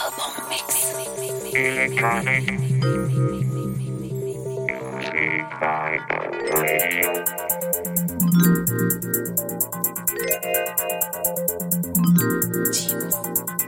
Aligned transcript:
album 0.00 0.48
mix. 0.48 0.94
Electronic. 1.54 2.44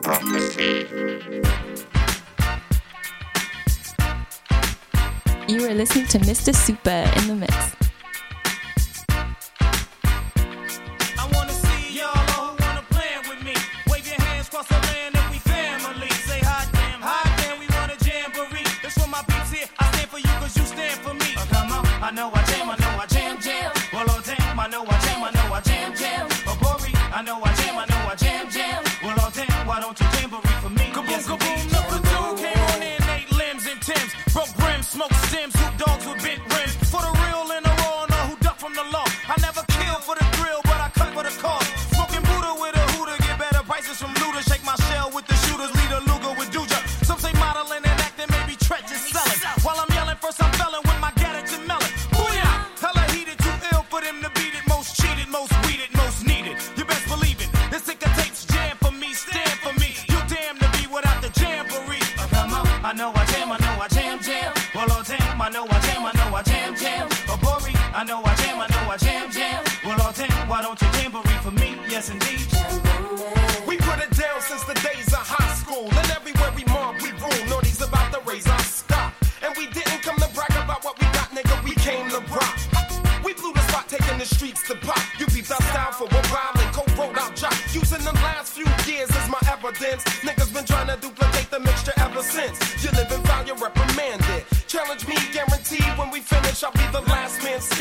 Prophecy. 0.02 0.86
You 5.48 5.66
are 5.66 5.74
listening 5.74 6.06
to 6.06 6.18
Mr. 6.20 6.54
Super 6.54 6.90
in 7.18 7.28
the 7.28 7.34
mix. 7.34 7.81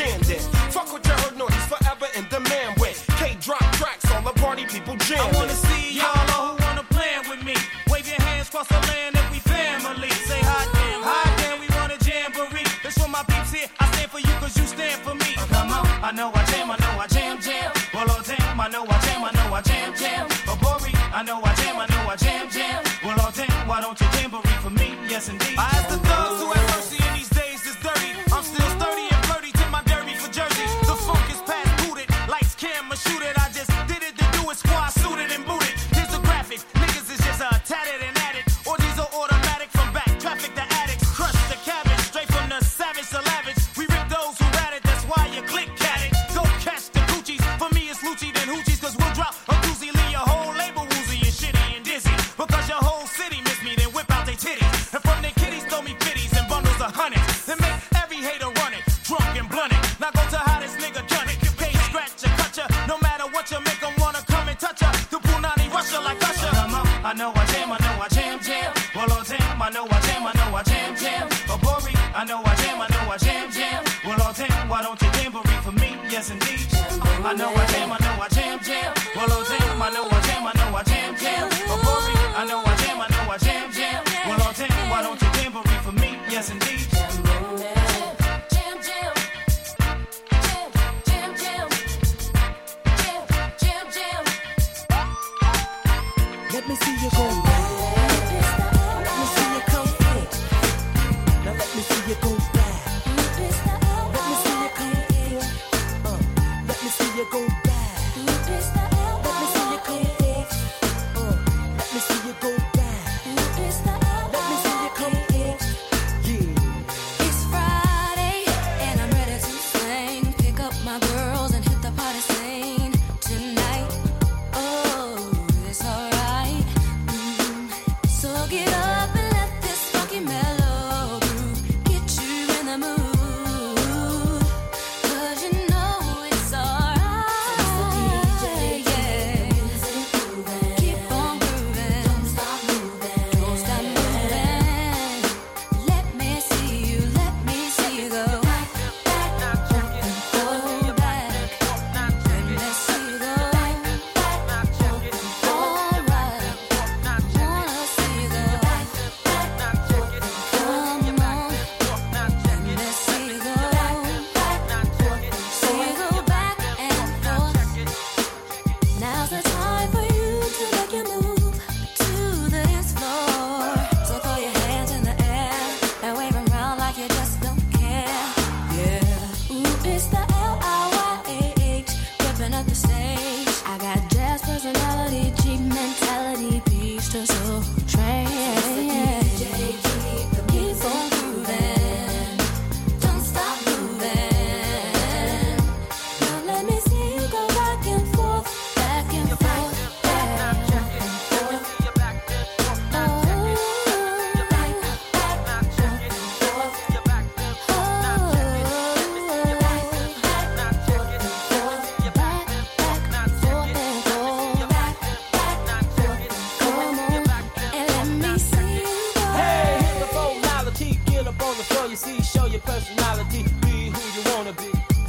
standing. 0.02 0.60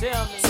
tell 0.03 0.27
me. 0.27 0.42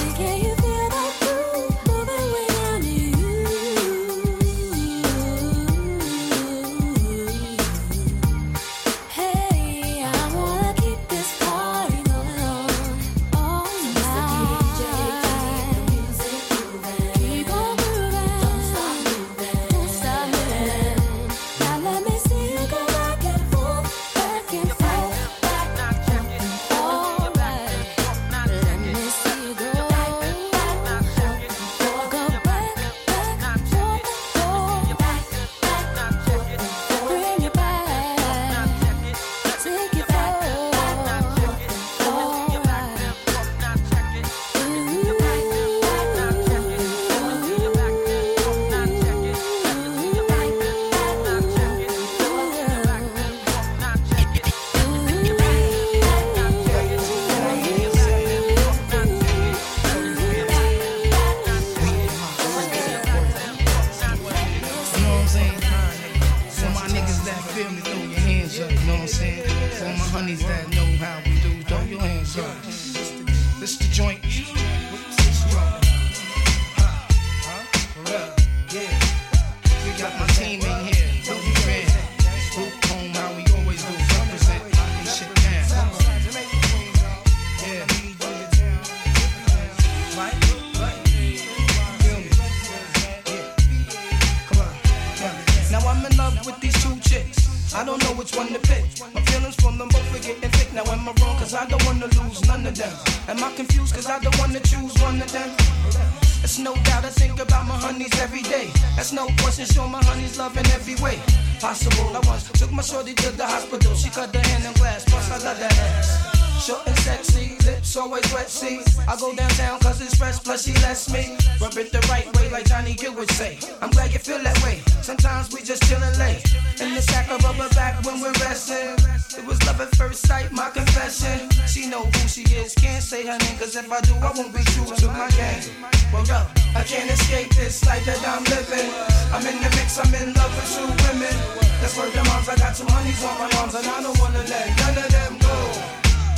I 112.10 112.20
once 112.26 112.50
took 112.52 112.72
my 112.72 112.82
shorty 112.82 113.14
to 113.14 113.30
the 113.36 113.46
hospital. 113.46 113.94
She 113.94 114.10
cut 114.10 114.32
the 114.32 114.40
hand 114.40 114.64
in 114.64 114.72
glass, 114.74 115.04
plus 115.04 115.30
I 115.30 115.38
love 115.44 115.58
that 115.58 115.78
ass. 115.78 116.42
Short 116.62 116.86
and 116.86 116.96
sexy, 117.00 117.56
lips 117.66 117.96
always 117.96 118.22
wet, 118.32 118.48
see. 118.48 118.78
I 119.08 119.16
go 119.16 119.34
downtown 119.34 119.80
cause 119.80 120.00
it's 120.00 120.14
fresh, 120.14 120.38
plus 120.44 120.64
she 120.64 120.72
lets 120.74 121.10
me 121.10 121.36
rub 121.60 121.76
it 121.76 121.90
the 121.90 121.98
right 122.08 122.24
way, 122.36 122.50
like 122.50 122.66
Johnny 122.66 122.94
Gill 122.94 123.14
would 123.14 123.30
say. 123.32 123.58
I'm 123.80 123.90
glad 123.90 124.12
you 124.12 124.20
feel 124.20 124.38
that 124.44 124.62
way. 124.62 124.78
Sometimes 125.02 125.52
we 125.52 125.62
just 125.62 125.82
chillin' 125.82 126.16
late. 126.20 126.46
In 126.80 126.94
the 126.94 127.02
sack 127.02 127.28
of 127.32 127.42
rubber 127.42 127.68
back 127.74 128.04
when 128.04 128.20
we're 128.20 128.30
resting. 128.38 128.94
It 129.36 129.44
was 129.44 129.58
love 129.66 129.80
at 129.80 129.90
first 129.96 130.24
sight, 130.24 130.52
my 130.52 130.70
confession. 130.70 131.50
She 131.66 131.88
know 131.88 132.04
who 132.04 132.28
she 132.28 132.42
is, 132.54 132.74
can't 132.74 133.02
say 133.02 133.26
her 133.26 133.38
name, 133.38 133.58
cause 133.58 133.74
if 133.74 133.90
I 133.90 134.00
do, 134.02 134.14
I 134.14 134.30
won't 134.30 134.54
be 134.54 134.62
true 134.62 134.86
to 134.86 135.06
my 135.08 135.28
game. 135.30 135.66
Well, 136.12 136.24
yo, 136.26 136.46
I 136.76 136.84
can't 136.84 137.10
escape 137.10 137.50
this 137.56 137.84
life 137.86 138.06
that 138.06 138.22
I'm 138.22 138.44
living. 138.44 138.86
I'm 139.34 139.44
in 139.50 139.58
the 139.58 139.70
mix, 139.74 139.98
I'm 139.98 140.14
in 140.14 140.32
love 140.34 140.54
with 140.54 140.70
two 140.70 140.86
women. 141.10 141.61
That's 141.82 141.98
where 141.98 142.08
the 142.14 142.22
moms, 142.30 142.48
I 142.48 142.54
got 142.54 142.78
two 142.78 142.86
honeys 142.86 143.18
on 143.26 143.34
my 143.42 143.50
arms, 143.58 143.74
and 143.74 143.82
I 143.82 143.98
don't 144.06 144.14
wanna 144.22 144.46
let 144.46 144.70
none 144.78 145.02
of 145.02 145.10
them 145.10 145.34
go. 145.42 145.56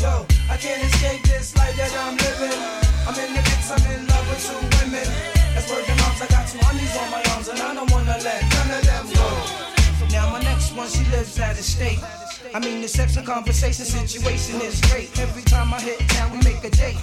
Yo, 0.01 0.13
I 0.49 0.57
can't 0.57 0.81
escape 0.89 1.21
this 1.29 1.53
life 1.53 1.77
that 1.77 1.93
I'm 2.01 2.17
living. 2.17 2.61
I'm 3.05 3.13
in 3.13 3.29
the 3.37 3.45
mix, 3.45 3.69
I'm 3.69 3.85
in 3.93 4.09
love 4.09 4.25
with 4.33 4.41
two 4.41 4.57
women. 4.81 5.05
That's 5.53 5.69
where 5.69 5.85
the 5.85 5.95
moms, 6.01 6.25
I 6.25 6.33
got 6.33 6.49
two 6.49 6.57
honeys 6.65 6.97
on 6.97 7.11
my 7.13 7.21
arms, 7.37 7.49
and 7.53 7.61
I 7.61 7.75
don't 7.77 7.93
wanna 7.93 8.17
let 8.25 8.41
none 8.57 8.71
of 8.73 8.83
them 8.89 9.05
go. 9.13 9.29
Now 10.17 10.33
my 10.33 10.41
next 10.41 10.73
one, 10.73 10.89
she 10.89 11.05
lives 11.13 11.39
out 11.39 11.61
of 11.61 11.65
state. 11.65 12.01
I 12.55 12.59
mean, 12.59 12.81
the 12.81 12.89
sex 12.89 13.17
and 13.21 13.27
conversation 13.27 13.85
situation 13.85 14.65
is 14.65 14.81
great. 14.89 15.13
Every 15.21 15.43
time 15.43 15.75
I 15.75 15.81
hit 15.81 16.01
town, 16.17 16.33
we 16.33 16.39
make 16.41 16.65
a 16.65 16.71
date. 16.71 16.97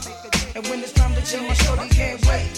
And 0.55 0.65
when 0.65 0.81
it's 0.81 0.93
time 0.93 1.13
to 1.13 1.21
chill, 1.21 1.45
my 1.45 1.53
shorty 1.53 1.89
can't 1.93 2.17
wait. 2.25 2.57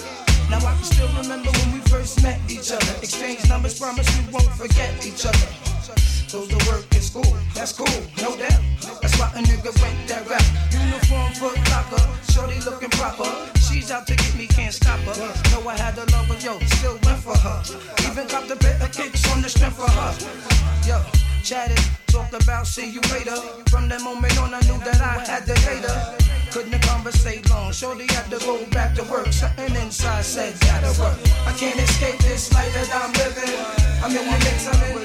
Now 0.50 0.64
I 0.64 0.80
can 0.80 0.84
still 0.88 1.12
remember 1.20 1.52
when 1.52 1.74
we 1.76 1.80
first 1.92 2.24
met 2.24 2.40
each 2.48 2.72
other. 2.72 2.94
Exchange 3.04 3.50
numbers, 3.50 3.78
promise 3.78 4.08
we 4.16 4.32
won't 4.32 4.48
forget 4.56 4.96
each 5.06 5.26
other. 5.26 5.73
Go 6.32 6.46
to 6.48 6.58
work 6.70 6.86
in 6.96 7.02
school, 7.02 7.38
that's 7.54 7.74
cool, 7.74 8.02
no 8.18 8.36
doubt. 8.36 8.62
That's 9.02 9.18
why 9.20 9.30
a 9.36 9.42
nigga 9.44 9.72
went 9.82 10.08
that 10.08 10.28
route. 10.30 10.50
Uniform 10.74 11.34
foot 11.34 11.58
locker, 11.70 12.02
shorty 12.32 12.60
looking 12.62 12.90
proper. 12.92 13.30
She's 13.60 13.92
out 13.92 14.08
to 14.08 14.16
get 14.16 14.36
me, 14.36 14.48
can't 14.48 14.74
stop 14.74 15.00
her. 15.02 15.16
Know 15.52 15.68
I 15.68 15.78
had 15.78 15.98
a 15.98 16.06
lover, 16.12 16.38
yo, 16.40 16.60
still 16.78 16.98
went 17.04 17.20
for 17.20 17.38
her. 17.38 17.62
Even 18.10 18.28
got 18.28 18.48
the 18.48 18.56
bit 18.56 18.82
of 18.82 18.92
kicks 18.92 19.30
on 19.32 19.42
the 19.42 19.50
strength 19.50 19.78
for 19.78 19.90
her. 19.90 20.12
Yo, 20.88 21.02
chatted, 21.44 21.80
talked 22.08 22.34
about 22.34 22.66
see 22.66 22.90
you 22.90 23.02
later. 23.14 23.38
From 23.70 23.90
that 23.90 24.02
moment 24.02 24.38
on, 24.40 24.54
I 24.54 24.62
knew 24.62 24.80
that 24.86 25.02
I 25.02 25.24
had 25.26 25.46
to 25.46 25.56
hate 25.62 25.84
her. 25.84 26.18
Couldn't 26.52 26.82
conversate 26.84 27.50
long, 27.50 27.72
shorty 27.72 28.06
had 28.14 28.30
to 28.30 28.40
go 28.40 28.64
back 28.68 28.96
to 28.96 29.04
work. 29.04 29.28
Something 29.34 29.76
inside 29.76 30.24
said, 30.24 30.54
gotta 30.62 30.94
work. 31.02 31.18
I 31.46 31.54
can't 31.54 31.80
escape 31.80 32.20
this 32.20 32.54
life 32.54 32.74
that 32.74 32.90
I'm 32.94 33.12
living. 33.14 33.54
I'm 34.04 34.12
in 34.12 34.26
the 34.30 34.38
mix, 34.46 34.68
I'm 34.68 34.98
in 34.98 35.03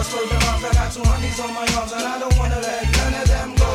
I 0.00 0.02
swear 0.02 0.24
to 0.24 0.32
God, 0.32 0.64
I 0.64 0.72
got 0.72 0.88
two 0.96 1.04
honeys 1.04 1.38
on 1.44 1.52
my 1.52 1.68
arms, 1.76 1.92
and 1.92 2.08
I 2.08 2.16
don't 2.16 2.32
wanna 2.40 2.56
let 2.56 2.88
none 2.88 3.20
of 3.20 3.28
them 3.28 3.52
go. 3.52 3.68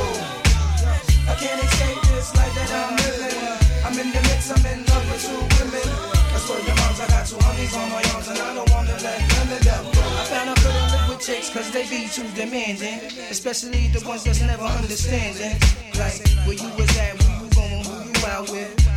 I 1.29 1.37
can't 1.37 1.61
escape 1.61 2.01
this 2.09 2.33
life 2.33 2.49
that 2.57 2.71
I'm 2.73 2.97
living. 2.97 3.37
I'm 3.85 3.93
in 3.93 4.09
the 4.09 4.21
mix, 4.25 4.49
I'm 4.49 4.65
in 4.65 4.81
love 4.89 5.05
with 5.05 5.21
two 5.21 5.37
women. 5.37 5.85
I 5.85 6.37
swear 6.41 6.57
to 6.57 6.65
God, 6.65 6.97
I 6.97 7.05
got 7.13 7.29
two 7.29 7.37
honeys 7.45 7.77
on 7.77 7.87
my 7.93 8.01
arms, 8.09 8.25
and 8.25 8.41
I 8.41 8.55
don't 8.57 8.71
wanna 8.73 8.97
let 9.05 9.21
none 9.21 9.53
of 9.53 9.61
them 9.69 9.85
go. 9.93 10.01
I 10.01 10.25
found 10.25 10.49
I 10.49 10.55
couldn't 10.65 10.89
live 10.97 11.09
with 11.13 11.21
chicks, 11.21 11.53
cause 11.53 11.69
they 11.69 11.85
be 11.93 12.09
too 12.09 12.25
demanding. 12.33 13.05
Especially 13.29 13.93
the 13.93 14.01
ones 14.01 14.23
that's 14.23 14.41
never 14.41 14.65
understanding. 14.65 15.61
Like, 15.93 16.17
where 16.49 16.57
you 16.57 16.73
was 16.73 16.89
at, 16.97 17.21
where 17.21 17.37
you 17.37 17.47
going, 17.53 17.85
who 17.85 18.01
you 18.01 18.25
out 18.25 18.49
with. 18.49 18.54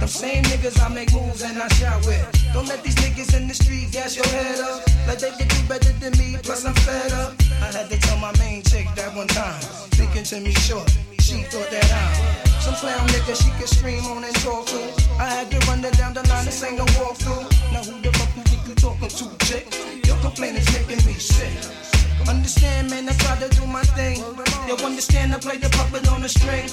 Same 0.08 0.42
niggas 0.44 0.80
I 0.80 0.88
make 0.88 1.12
moves 1.12 1.42
and 1.42 1.58
I 1.58 1.68
shout 1.68 2.04
with. 2.06 2.24
Don't 2.54 2.66
let 2.66 2.82
these 2.82 2.94
niggas 2.96 3.36
in 3.36 3.46
the 3.46 3.54
street 3.54 3.92
gas 3.92 4.16
your 4.16 4.26
head 4.26 4.58
up. 4.60 4.82
Like 5.06 5.18
they 5.18 5.30
can 5.30 5.48
do 5.48 5.60
better 5.68 5.92
than 6.00 6.16
me, 6.18 6.36
plus 6.42 6.64
I'm 6.64 6.74
fed 6.74 7.12
up. 7.12 7.34
I 7.60 7.70
had 7.76 7.90
to 7.90 7.98
tell 8.00 8.16
my 8.18 8.32
main 8.38 8.62
chick 8.62 8.88
that 8.96 9.14
one 9.14 9.28
time. 9.28 9.60
Speaking 9.92 10.24
to 10.24 10.40
me 10.40 10.52
short, 10.52 10.88
she 11.20 11.42
thought 11.44 11.70
that 11.70 11.92
I'm 11.92 12.48
some 12.60 12.74
clown 12.74 13.06
nigga 13.08 13.36
she 13.36 13.50
could 13.58 13.68
scream 13.68 14.04
on 14.06 14.24
and 14.24 14.34
talk 14.36 14.66
to. 14.66 14.80
I 15.18 15.28
had 15.28 15.50
to 15.50 15.58
run 15.68 15.82
her 15.82 15.90
down 15.90 16.14
the 16.14 16.26
line, 16.28 16.44
this 16.44 16.62
ain't 16.62 16.78
no 16.78 16.84
walkthrough. 16.96 17.44
Now 17.72 17.82
who 17.82 18.00
the 18.00 18.12
fuck 18.16 18.34
you 18.36 18.42
think 18.44 18.68
you 18.68 18.74
talking 18.74 19.08
to, 19.08 19.46
chick? 19.46 19.66
Your 20.06 20.16
complaint 20.18 20.58
is 20.58 20.66
making 20.72 21.04
me 21.06 21.14
sick. 21.14 21.97
Understand, 22.26 22.90
man, 22.90 23.08
I 23.08 23.12
try 23.12 23.36
to 23.38 23.48
do 23.54 23.66
my 23.66 23.82
thing. 23.94 24.18
You 24.66 24.74
understand, 24.84 25.34
I 25.34 25.38
play 25.38 25.58
the 25.58 25.70
puppet 25.70 26.10
on 26.10 26.22
the 26.22 26.28
string. 26.28 26.68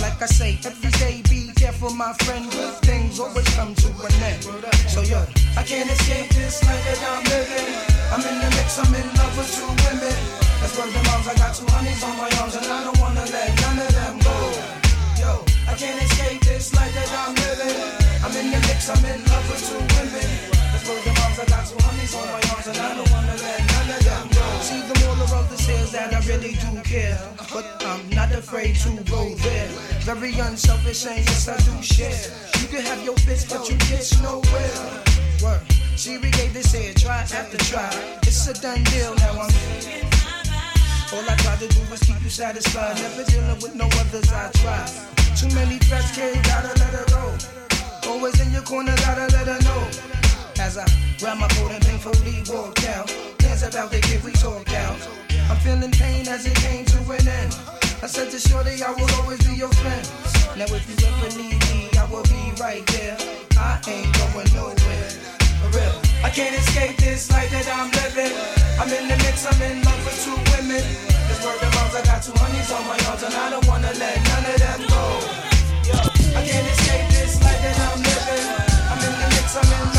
Like 0.00 0.20
I 0.20 0.26
say, 0.26 0.58
every 0.64 0.90
day 1.00 1.22
be 1.28 1.50
careful, 1.56 1.90
my 1.90 2.12
friend. 2.24 2.50
Good 2.50 2.74
things 2.84 3.18
always 3.18 3.48
come 3.56 3.74
to 3.74 3.88
an 3.88 4.12
end. 4.22 4.42
So 4.88 5.02
yo, 5.02 5.24
I 5.56 5.62
can't 5.62 5.90
escape 5.90 6.30
this 6.30 6.62
life 6.64 6.84
that 6.84 7.00
I'm 7.10 7.24
living. 7.24 7.68
I'm 8.12 8.22
in 8.22 8.36
the 8.38 8.50
mix, 8.56 8.78
I'm 8.78 8.94
in 8.94 9.08
love 9.16 9.34
with 9.36 9.50
two 9.50 9.66
women. 9.66 10.16
That's 10.60 10.76
where 10.78 10.86
the 10.86 11.02
moms, 11.08 11.26
I 11.28 11.34
got 11.34 11.54
two 11.54 11.66
honeys 11.72 12.02
on 12.04 12.16
my 12.16 12.30
arms, 12.40 12.54
and 12.56 12.66
I 12.66 12.84
don't 12.84 12.98
wanna 13.00 13.24
let 13.24 13.48
none 13.60 13.78
of 13.78 13.92
them 13.92 14.16
go. 14.20 14.36
Yo, 15.18 15.32
I 15.66 15.74
can't 15.74 16.00
escape 16.02 16.40
this 16.42 16.74
life 16.74 16.92
that 16.94 17.10
I'm 17.12 17.34
living. 17.34 17.78
I'm 18.24 18.34
in 18.36 18.52
the 18.52 18.60
mix, 18.68 18.88
I'm 18.88 19.04
in 19.04 19.24
love 19.26 19.44
with 19.50 19.62
two 19.64 19.80
women. 19.96 20.55
Where 20.86 21.02
the 21.02 21.10
moms, 21.18 21.38
I 21.40 21.46
got 21.46 21.66
two 21.66 21.74
honeys 21.82 22.14
on 22.14 22.26
my 22.30 22.38
arms, 22.54 22.66
and 22.70 22.78
I 22.78 22.94
don't 22.94 23.10
wanna 23.10 23.34
let 23.42 23.58
none 23.74 23.90
of 23.90 24.04
them 24.06 24.28
go. 24.30 24.46
See 24.62 24.80
the 24.86 24.94
moral 25.02 25.34
of 25.34 25.50
this 25.50 25.68
is 25.68 25.90
that 25.90 26.14
I 26.14 26.20
really 26.30 26.54
do 26.54 26.80
care, 26.86 27.18
but 27.52 27.66
I'm 27.82 28.08
not 28.10 28.30
afraid 28.30 28.76
to 28.86 28.90
go 29.02 29.34
there. 29.34 29.66
Very 30.06 30.38
unselfish 30.38 31.04
and 31.06 31.18
yes 31.26 31.48
I 31.48 31.58
do 31.66 31.82
share. 31.82 32.14
You 32.62 32.68
can 32.68 32.82
have 32.86 33.02
your 33.02 33.16
fist, 33.26 33.50
but 33.50 33.68
you 33.68 33.76
get 33.90 34.06
nowhere. 34.22 35.02
Word. 35.42 35.60
See, 35.96 36.18
we 36.18 36.30
gave 36.30 36.54
this 36.54 36.70
here 36.70 36.94
try 36.94 37.22
after 37.22 37.58
try. 37.66 37.90
It's 38.22 38.46
a 38.46 38.54
done 38.54 38.84
deal 38.84 39.12
now. 39.16 39.42
I'm 39.42 39.50
all 41.12 41.30
I 41.30 41.34
try 41.42 41.56
to 41.56 41.66
do 41.66 41.80
is 41.94 42.00
keep 42.06 42.22
you 42.22 42.30
satisfied. 42.30 42.94
Never 43.02 43.24
dealing 43.24 43.58
with 43.58 43.74
no 43.74 43.86
others 43.86 44.30
I 44.30 44.50
try. 44.62 44.86
Too 45.34 45.48
many 45.52 45.78
threats, 45.78 46.14
kid, 46.14 46.38
gotta 46.44 46.78
let 46.78 46.94
her 46.94 47.06
go. 47.10 48.10
Always 48.10 48.38
in 48.40 48.52
your 48.52 48.62
corner, 48.62 48.94
gotta 49.02 49.26
let 49.34 49.48
her 49.48 49.60
know. 49.66 50.25
As 50.58 50.78
I 50.78 50.86
grab 51.18 51.38
my 51.38 51.48
coat 51.48 51.70
and 51.70 51.84
painfully 51.84 52.42
walk 52.48 52.82
out. 52.88 53.10
Hands 53.40 53.62
about 53.62 53.90
the 53.90 54.00
kid 54.00 54.24
we 54.24 54.32
talk 54.32 54.66
out. 54.72 54.96
I'm 55.50 55.56
feeling 55.58 55.92
pain 55.92 56.26
as 56.28 56.46
it 56.46 56.56
came 56.56 56.84
to 56.86 56.98
an 57.12 57.28
end. 57.28 57.52
I 58.02 58.06
said 58.08 58.30
to 58.32 58.38
Shorty, 58.38 58.82
I 58.82 58.90
will 58.92 59.10
always 59.20 59.38
be 59.46 59.54
your 59.54 59.68
friend. 59.84 60.04
Now 60.56 60.64
if 60.72 60.88
you 60.88 60.96
ever 61.06 61.30
need 61.36 61.60
me, 61.68 61.92
I 62.00 62.08
will 62.10 62.24
be 62.24 62.56
right 62.58 62.84
there. 62.98 63.16
I 63.56 63.78
ain't 63.86 64.10
going 64.16 64.48
nowhere. 64.56 65.08
For 65.60 65.70
real. 65.76 65.96
I 66.24 66.30
can't 66.32 66.56
escape 66.56 66.96
this 66.96 67.30
life 67.30 67.50
that 67.52 67.68
I'm 67.70 67.92
living. 67.92 68.32
I'm 68.80 68.88
in 68.90 69.08
the 69.12 69.16
mix, 69.28 69.44
I'm 69.44 69.60
in 69.60 69.84
love 69.84 70.02
with 70.08 70.18
two 70.24 70.40
women. 70.56 70.82
This 71.28 71.38
word 71.44 71.60
of 71.62 71.70
mouth, 71.76 71.94
I 71.94 72.02
got 72.02 72.24
two 72.24 72.32
honeys 72.32 72.72
on 72.72 72.82
my 72.88 72.98
arms, 73.06 73.22
and 73.22 73.34
I 73.34 73.50
don't 73.50 73.66
wanna 73.68 73.92
let 74.00 74.16
none 74.24 74.46
of 74.50 74.56
them 74.56 74.80
go. 74.88 75.04
I 76.32 76.40
can't 76.42 76.66
escape 76.74 77.08
this 77.12 77.40
life 77.44 77.60
that 77.60 77.76
I'm 77.92 78.00
living. 78.02 78.46
I'm 78.88 79.00
in 79.04 79.14
the 79.20 79.28
mix, 79.36 79.52
I'm 79.54 79.68
in 79.68 79.95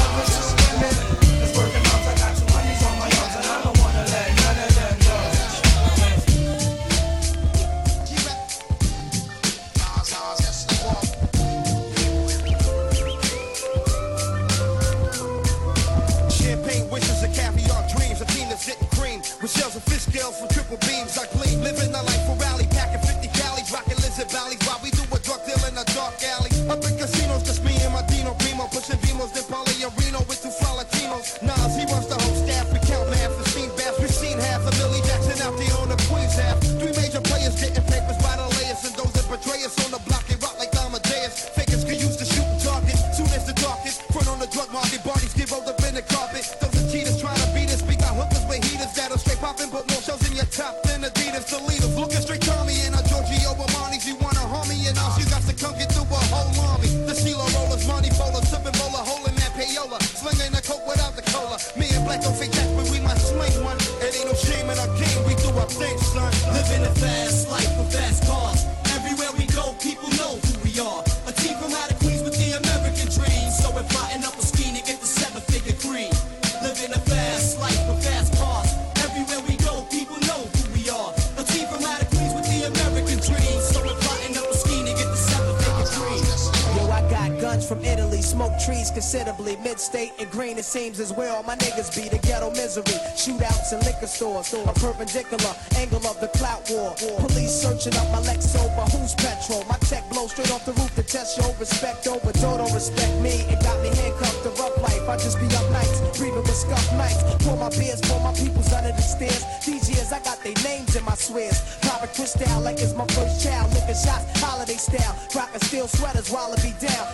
Mid-state 89.77 90.13
and 90.17 90.31
green, 90.31 90.57
it 90.57 90.65
seems 90.65 90.99
as 90.99 91.13
well. 91.13 91.43
My 91.43 91.55
niggas 91.55 91.93
be 91.93 92.09
the 92.09 92.17
ghetto 92.17 92.49
misery. 92.49 92.97
Shootouts 93.13 93.73
in 93.73 93.79
liquor 93.85 94.07
stores, 94.07 94.51
a 94.51 94.73
perpendicular 94.73 95.53
angle 95.77 96.01
of 96.07 96.19
the 96.19 96.29
clout 96.33 96.65
war. 96.71 96.97
Police 96.97 97.61
searching 97.61 97.93
up 97.93 98.09
my 98.09 98.17
Lexo, 98.25 98.57
but 98.75 98.89
who's 98.89 99.13
petrol? 99.13 99.63
My 99.69 99.77
tech 99.85 100.09
blow 100.09 100.25
straight 100.25 100.49
off 100.49 100.65
the 100.65 100.73
roof 100.81 100.89
to 100.95 101.03
test 101.03 101.37
your 101.37 101.53
respect 101.59 102.07
over. 102.07 102.33
Don't 102.41 102.73
respect 102.73 103.21
me, 103.21 103.45
it 103.53 103.61
got 103.61 103.77
me 103.83 103.89
handcuffed 103.93 104.41
to 104.41 104.49
rough 104.57 104.81
life. 104.81 105.07
I 105.07 105.15
just 105.17 105.37
be 105.37 105.45
up 105.53 105.69
nights, 105.69 106.01
breathing 106.17 106.41
with 106.41 106.57
scuff 106.57 106.81
nights. 106.97 107.21
Pour 107.45 107.55
my 107.55 107.69
beers, 107.69 108.01
pour 108.01 108.19
my 108.25 108.33
peoples 108.33 108.73
under 108.73 108.97
the 108.97 109.05
stairs. 109.05 109.45
These 109.61 109.93
years, 109.93 110.11
I 110.11 110.17
got 110.25 110.41
their 110.41 110.57
names 110.65 110.95
in 110.95 111.05
my 111.05 111.13
swears. 111.13 111.61
Popping 111.85 112.09
crystal 112.17 112.61
like 112.61 112.81
it's 112.81 112.97
my 112.97 113.05
first 113.13 113.45
child. 113.45 113.69
Licking 113.77 113.93
shots, 113.93 114.25
holiday 114.41 114.81
style. 114.81 115.13
Rocking 115.37 115.61
steel 115.61 115.87
sweaters 115.87 116.31
while 116.33 116.49
I 116.49 116.57
be 116.65 116.73
down. 116.81 117.05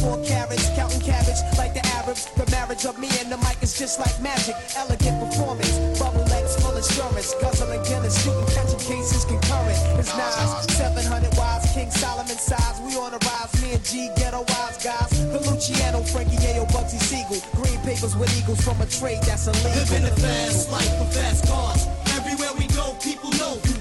24 0.00 0.24
carats, 0.24 0.68
counting 0.74 1.00
cabbage 1.00 1.40
like 1.58 1.74
the 1.74 1.84
Arabs. 2.00 2.24
The 2.32 2.48
marriage 2.50 2.84
of 2.86 2.98
me 2.98 3.08
and 3.20 3.30
the 3.30 3.36
mic 3.38 3.60
is 3.62 3.76
just 3.78 4.00
like 4.00 4.16
magic. 4.20 4.56
Elegant 4.76 5.20
performance, 5.20 5.76
bubble 6.00 6.24
legs 6.32 6.56
full 6.56 6.76
insurance. 6.76 7.34
Guzzling 7.40 7.82
Guinness, 7.84 8.16
shooting, 8.24 8.48
catching 8.56 8.80
cases 8.80 9.24
concurrent. 9.24 9.76
It's 10.00 10.12
Nas, 10.16 10.72
700 10.72 11.36
wise, 11.36 11.68
King 11.74 11.90
Solomon 11.90 12.38
size. 12.40 12.80
We 12.80 12.96
on 12.96 13.12
the 13.12 13.20
rise, 13.28 13.52
me 13.62 13.72
and 13.76 13.84
G, 13.84 14.08
ghetto 14.16 14.40
wise 14.48 14.80
guys. 14.80 15.12
The 15.12 15.40
Luciano, 15.44 16.00
Frankie 16.02 16.40
Yayo, 16.40 16.64
Bugsy 16.72 17.00
Siegel. 17.00 17.40
Green 17.60 17.78
papers 17.84 18.16
with 18.16 18.32
eagles 18.40 18.60
from 18.64 18.80
a 18.80 18.86
trade 18.86 19.20
that's 19.28 19.46
illegal. 19.46 19.84
Living 19.84 20.04
a 20.08 20.14
fast 20.16 20.72
life 20.72 20.92
with 20.96 21.12
fast 21.12 21.44
cars. 21.44 21.84
Everywhere 22.16 22.52
we 22.56 22.66
go, 22.72 22.96
people 23.04 23.30
know 23.36 23.60
who 23.68 23.79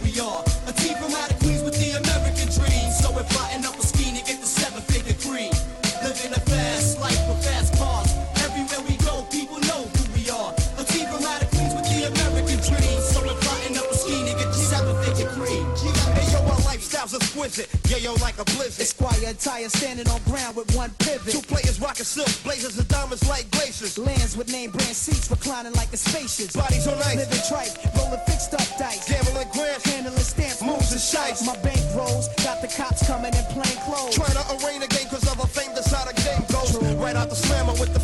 Yeah, 17.90 17.98
yo, 17.98 18.14
like 18.22 18.38
a 18.38 18.46
blizzard. 18.46 18.86
Esquire 18.86 19.34
attire 19.34 19.68
standing 19.68 20.08
on 20.10 20.22
ground 20.30 20.56
with 20.56 20.70
one 20.78 20.94
pivot. 21.00 21.34
Two 21.34 21.42
players 21.42 21.82
rocking 21.82 22.06
silk, 22.06 22.30
blazers 22.44 22.78
and 22.78 22.88
diamonds 22.88 23.28
like 23.28 23.50
glaciers. 23.50 23.98
Lands 23.98 24.38
with 24.38 24.52
name 24.52 24.70
brand 24.70 24.94
seats 24.94 25.26
reclining 25.32 25.74
like 25.74 25.92
a 25.92 25.98
spacious. 25.98 26.54
Bodies 26.54 26.86
on 26.86 27.02
ice. 27.02 27.18
Living 27.18 27.42
tripe, 27.50 27.74
rolling 27.98 28.22
fixed 28.30 28.54
up 28.54 28.62
dice. 28.78 29.10
Gambling 29.10 29.50
grants, 29.50 29.90
Handling 29.90 30.22
stamps, 30.22 30.62
moves 30.62 30.92
and 30.94 31.02
shites. 31.02 31.42
My 31.42 31.58
bank 31.66 31.82
rolls, 31.98 32.30
got 32.46 32.62
the 32.62 32.70
cops 32.70 33.02
coming 33.10 33.34
in 33.34 33.46
plain 33.50 33.78
clothes. 33.90 34.14
Trying 34.14 34.38
to 34.38 34.46
arraign 34.62 34.86
a 34.86 34.88
game 34.88 35.10
cause 35.10 35.26
of 35.26 35.42
a 35.42 35.48
fame, 35.50 35.74
that's 35.74 35.90
how 35.90 36.06
the 36.06 36.14
game 36.14 36.46
goes. 36.54 36.78
Right 37.02 37.16
out 37.16 37.34
the 37.34 37.42
slammer 37.42 37.74
with 37.82 37.90
the 37.98 37.99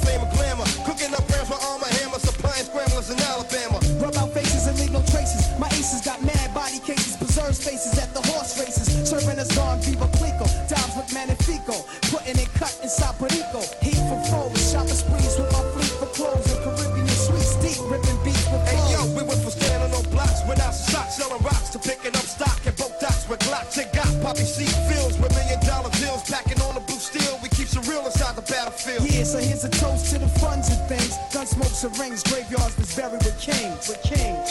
poppy 24.25 24.41
seed 24.41 24.73
fields 24.89 25.19
with 25.19 25.31
million 25.37 25.59
dollar 25.67 25.91
deals, 26.01 26.23
packing 26.23 26.59
on 26.63 26.73
the 26.73 26.81
blue 26.81 26.97
steel. 26.97 27.37
We 27.43 27.49
keep 27.49 27.69
it 27.69 27.87
real 27.87 28.03
inside 28.03 28.35
the 28.35 28.41
battlefield. 28.41 29.05
Yeah, 29.07 29.23
so 29.23 29.37
here's 29.37 29.63
a 29.63 29.69
toast 29.69 30.11
to 30.11 30.17
the 30.17 30.27
funds 30.41 30.67
and 30.69 30.81
things. 30.89 31.13
Gun 31.31 31.45
smokes 31.45 31.83
and 31.83 31.95
rings, 31.99 32.23
graveyards 32.23 32.75
that's 32.75 32.95
buried 32.95 33.23
with 33.23 33.37
kings. 33.39 33.87
With 33.87 34.01
kings. 34.01 34.49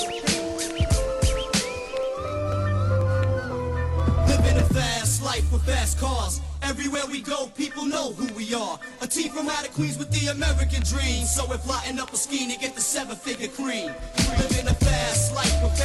Living 4.30 4.56
a 4.62 4.66
fast 4.70 5.24
life 5.24 5.46
with 5.52 5.62
fast 5.66 5.98
cars. 5.98 6.40
Everywhere 6.62 7.06
we 7.10 7.20
go, 7.20 7.48
people 7.56 7.84
know 7.84 8.12
who 8.12 8.32
we 8.34 8.54
are. 8.54 8.78
A 9.02 9.08
team 9.08 9.32
from 9.32 9.48
out 9.48 9.66
of 9.66 9.74
Queens 9.74 9.98
with 9.98 10.10
the 10.12 10.30
American 10.30 10.82
dream. 10.84 11.26
So 11.26 11.44
we're 11.50 11.58
plotting 11.58 11.98
up 11.98 12.12
a 12.12 12.16
scheme 12.16 12.48
to 12.50 12.58
get 12.58 12.76
the 12.76 12.80
seven-figure 12.80 13.48
cream. 13.48 13.90
Living 14.38 14.68
a 14.68 14.74
fast 14.74 15.34
life 15.34 15.62
with 15.64 15.76
fast 15.76 15.83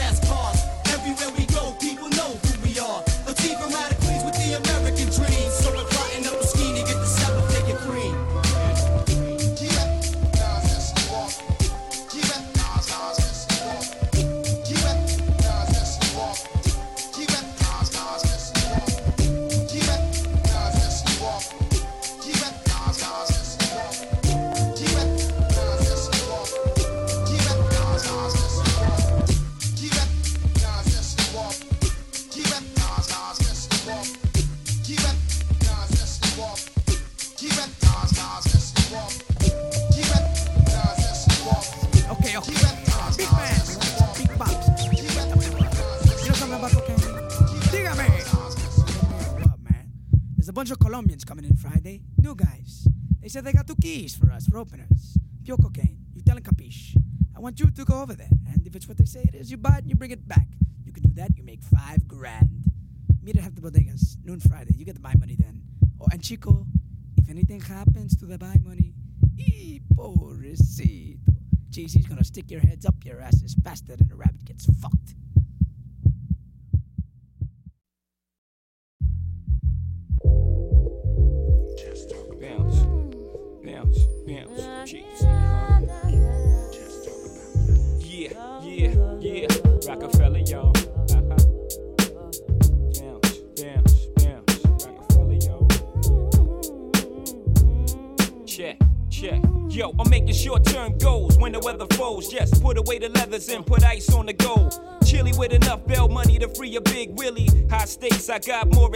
openers. 54.60 54.99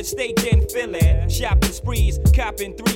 At 0.03 0.07
stake 0.07 0.43
Philly. 0.69 1.29
Shopping 1.29 1.71
sprees, 1.71 2.19
copping 2.35 2.75
three. 2.75 2.92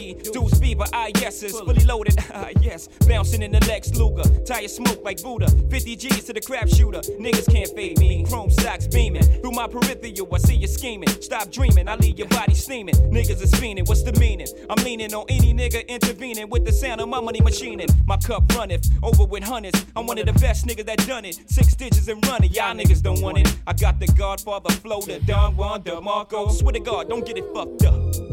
Fever, 0.60 0.86
ah 0.94 1.08
yeses, 1.20 1.52
fully 1.60 1.84
loaded, 1.86 2.16
ah 2.34 2.50
yes. 2.62 2.88
Bouncing 3.08 3.42
in 3.42 3.52
the 3.52 3.60
Lex 3.68 3.94
Luger, 3.96 4.24
tire 4.46 4.68
smoke 4.68 5.04
like 5.04 5.22
Buddha. 5.22 5.50
50 5.70 5.96
G's 5.96 6.24
to 6.26 6.34
the 6.34 6.42
crap 6.42 6.68
shooter, 6.70 7.00
niggas 7.20 7.52
can't 7.52 7.70
fade 7.76 8.00
me. 8.00 8.26
Chrome 8.26 8.52
socks 8.52 8.88
beaming 8.88 9.24
through 9.24 9.52
my 9.52 9.68
peripheral. 9.68 9.88
I 10.34 10.38
see 10.38 10.56
you 10.56 10.68
scheming. 10.68 11.10
Stop 11.22 11.52
dreaming, 11.52 11.88
I 11.88 11.96
leave 11.96 12.20
your 12.20 12.28
body 12.28 12.54
steaming. 12.54 12.96
Niggas 12.96 13.42
is 13.42 13.52
fiending, 13.54 13.88
what's 13.88 14.04
the 14.04 14.14
meaning? 14.14 14.48
I'm 14.70 14.84
leaning 14.84 15.14
on 15.14 15.26
any 15.30 15.54
nigga 15.54 15.88
intervening 15.88 16.50
with 16.50 16.66
the 16.66 16.72
sound 16.72 17.02
of 17.02 17.10
my 17.10 17.20
money 17.20 17.42
machining. 17.42 17.88
My 18.06 18.18
cup 18.18 18.44
runneth 18.56 18.90
over 19.04 19.24
with 19.24 19.44
hundreds. 19.44 19.86
I'm 19.96 20.06
one 20.06 20.18
of 20.20 20.26
the 20.26 20.34
best 20.34 20.66
niggas 20.66 20.86
that 20.86 21.06
done 21.08 21.26
it. 21.26 21.40
Six 21.50 21.76
digits 21.76 22.08
and 22.08 22.26
running, 22.28 22.52
y'all 22.52 22.76
niggas 22.76 23.02
don't 23.02 23.22
want 23.22 23.40
it. 23.40 23.56
I 23.66 23.74
got 23.74 24.00
the 24.00 24.08
Godfather 24.08 24.74
flow, 24.76 25.02
the 25.02 25.20
Don 25.20 25.56
Juan 25.56 25.84
DeMarco. 25.84 26.52
Swear 26.52 26.74
to 26.74 26.80
God, 26.80 27.10
don't 27.10 27.26
get 27.26 27.38
it 27.38 27.46
fucked 27.54 27.84
up. 27.84 28.27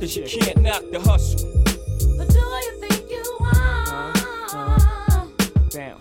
Cause 0.00 0.16
you 0.16 0.24
can't 0.24 0.62
knock 0.62 0.82
the 0.90 0.98
hustle. 0.98 1.50
But 2.16 2.28
do 2.30 2.40
you 2.40 2.80
think 2.80 3.10
you 3.10 3.22
are? 3.40 4.12
Bam. 5.72 5.96
Baby, 5.96 5.99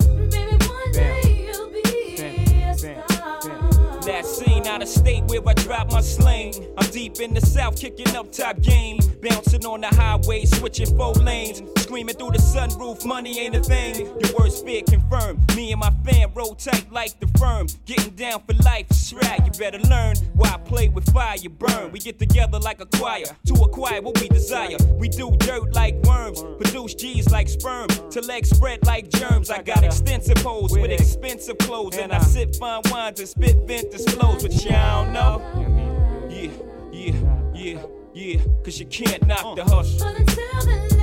out 4.70 4.84
of 4.84 4.88
state 4.88 5.24
where 5.26 5.42
I 5.48 5.54
drop 5.54 5.92
my 5.92 6.02
sling. 6.02 6.54
I'm 6.78 6.90
deep 6.92 7.20
in 7.20 7.34
the 7.34 7.42
south, 7.42 7.76
kicking 7.76 8.16
up 8.16 8.32
top 8.32 8.62
game. 8.62 9.00
Bouncing 9.22 9.66
on 9.66 9.82
the 9.82 9.88
highway, 9.88 10.46
switching 10.46 10.96
four 10.96 11.14
lanes. 11.14 11.62
Screaming 11.82 12.16
through 12.16 12.32
the 12.32 12.38
sunroof, 12.38 13.04
money 13.06 13.40
ain't 13.40 13.56
a 13.56 13.64
thing. 13.64 14.06
Your 14.06 14.32
worst 14.38 14.64
fear 14.66 14.84
confirmed. 14.88 15.56
Me 15.56 15.72
and 15.72 15.80
my 15.80 15.92
fam 16.06 16.32
roll 16.36 16.56
tight 16.56 16.92
like 16.92 17.20
the 17.20 17.28
firm. 17.40 17.68
Getting 17.86 18.14
down 18.14 18.42
for 18.46 18.54
life, 18.64 18.88
right. 19.14 19.44
You 19.44 19.52
better 19.58 19.80
learn 19.80 20.16
why 20.34 20.50
I 20.50 20.58
play 20.58 20.90
with 20.90 21.12
fire, 21.12 21.36
you 21.38 21.50
burn. 21.50 21.92
We 21.92 22.00
get 22.00 22.20
together 22.20 22.60
like 22.60 22.80
a 22.80 22.86
choir 22.86 23.26
to 23.48 23.54
acquire 23.56 24.02
what 24.02 24.22
we 24.22 24.30
desire. 24.30 24.78
We 24.98 25.10
do 25.10 25.36
dirt 25.40 25.74
like 25.74 25.96
worms, 26.04 26.44
produce 26.60 26.94
G's 26.94 27.30
like 27.32 27.50
sperm. 27.50 27.88
To 28.12 28.22
legs 28.22 28.52
spread 28.52 28.86
like 28.86 29.10
germs. 29.10 29.50
I 29.50 29.64
got 29.64 29.84
extensive 29.84 30.38
holes 30.38 30.74
with 30.78 30.92
expensive 30.92 31.58
clothes. 31.58 31.98
And 31.98 32.14
I 32.14 32.20
sip 32.20 32.56
fine 32.56 32.82
wines 32.92 33.20
and 33.20 33.28
spit 33.28 33.58
vintage 33.66 34.10
flows, 34.12 34.44
but 34.64 34.72
y'all 34.72 35.06
don't 35.06 35.14
know. 35.14 36.28
Yeah, 36.30 36.52
yeah, 36.92 37.14
yeah, 37.54 37.82
yeah. 38.14 38.42
Cause 38.64 38.80
you 38.80 38.86
can't 38.88 39.26
knock 39.26 39.56
the 39.56 39.64
hustle. 39.64 40.99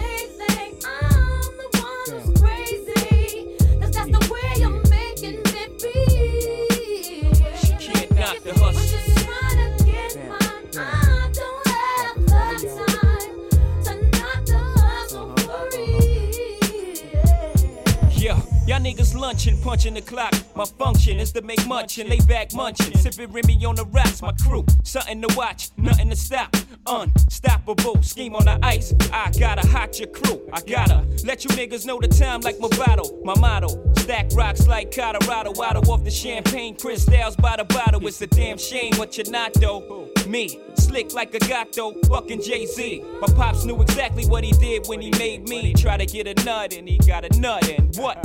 Y'all 18.66 18.80
niggas 18.80 19.14
lunching, 19.14 19.60
punching 19.62 19.94
the 19.94 20.00
clock. 20.00 20.34
My 20.54 20.64
function 20.64 21.18
is 21.18 21.32
to 21.32 21.42
make 21.42 21.64
munch 21.66 21.98
and 21.98 22.08
lay 22.08 22.20
back 22.20 22.52
munching. 22.52 22.96
Sipping 22.96 23.32
Remy 23.32 23.64
on 23.64 23.76
the 23.76 23.84
rocks, 23.86 24.20
my 24.22 24.32
crew. 24.32 24.64
Something 24.82 25.22
to 25.22 25.34
watch, 25.36 25.70
nothing 25.76 26.10
to 26.10 26.16
stop. 26.16 26.54
Unstoppable, 26.86 28.02
scheme 28.02 28.34
on 28.34 28.44
the 28.44 28.58
ice. 28.62 28.92
I 29.12 29.30
gotta 29.38 29.66
hot 29.68 29.98
your 29.98 30.08
crew. 30.08 30.40
I 30.52 30.60
gotta 30.62 31.04
let 31.24 31.44
you 31.44 31.50
niggas 31.50 31.86
know 31.86 32.00
the 32.00 32.08
time 32.08 32.40
like 32.40 32.58
my 32.58 32.68
bottle. 32.68 33.20
My 33.24 33.34
motto, 33.38 33.68
stack 33.98 34.26
rocks 34.34 34.66
like 34.66 34.94
Colorado. 34.94 35.52
Waddle 35.54 35.90
off 35.90 36.04
the 36.04 36.10
champagne, 36.10 36.76
crystals 36.76 37.36
by 37.36 37.56
the 37.56 37.64
bottle. 37.64 38.06
It's 38.06 38.20
a 38.22 38.26
damn 38.26 38.58
shame 38.58 38.94
what 38.96 39.16
you're 39.16 39.30
not 39.30 39.54
though. 39.54 40.08
Me, 40.26 40.58
slick 40.74 41.14
like 41.14 41.34
a 41.34 41.38
gato, 41.38 41.92
fucking 42.08 42.42
Jay 42.42 42.66
Z. 42.66 43.04
My 43.20 43.28
pops 43.34 43.64
knew 43.64 43.80
exactly 43.80 44.26
what 44.26 44.42
he 44.42 44.52
did 44.52 44.86
when 44.86 45.00
he 45.00 45.10
made 45.18 45.48
me. 45.48 45.72
Try 45.74 45.96
to 45.96 46.06
get 46.06 46.26
a 46.26 46.44
nut 46.44 46.72
and 46.72 46.88
he 46.88 46.98
got 46.98 47.24
a 47.24 47.40
nut 47.40 47.68
and 47.68 47.94
what? 47.96 48.24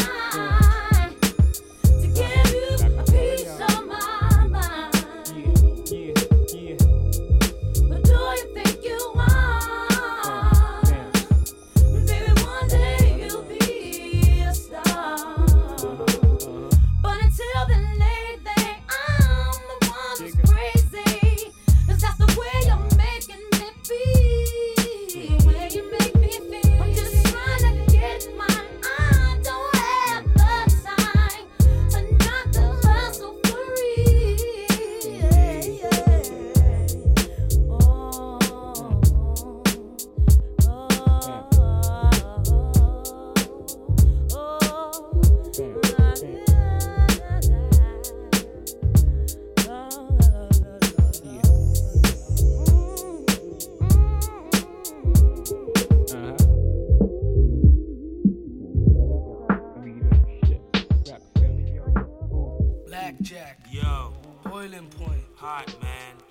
man. 65.81 66.30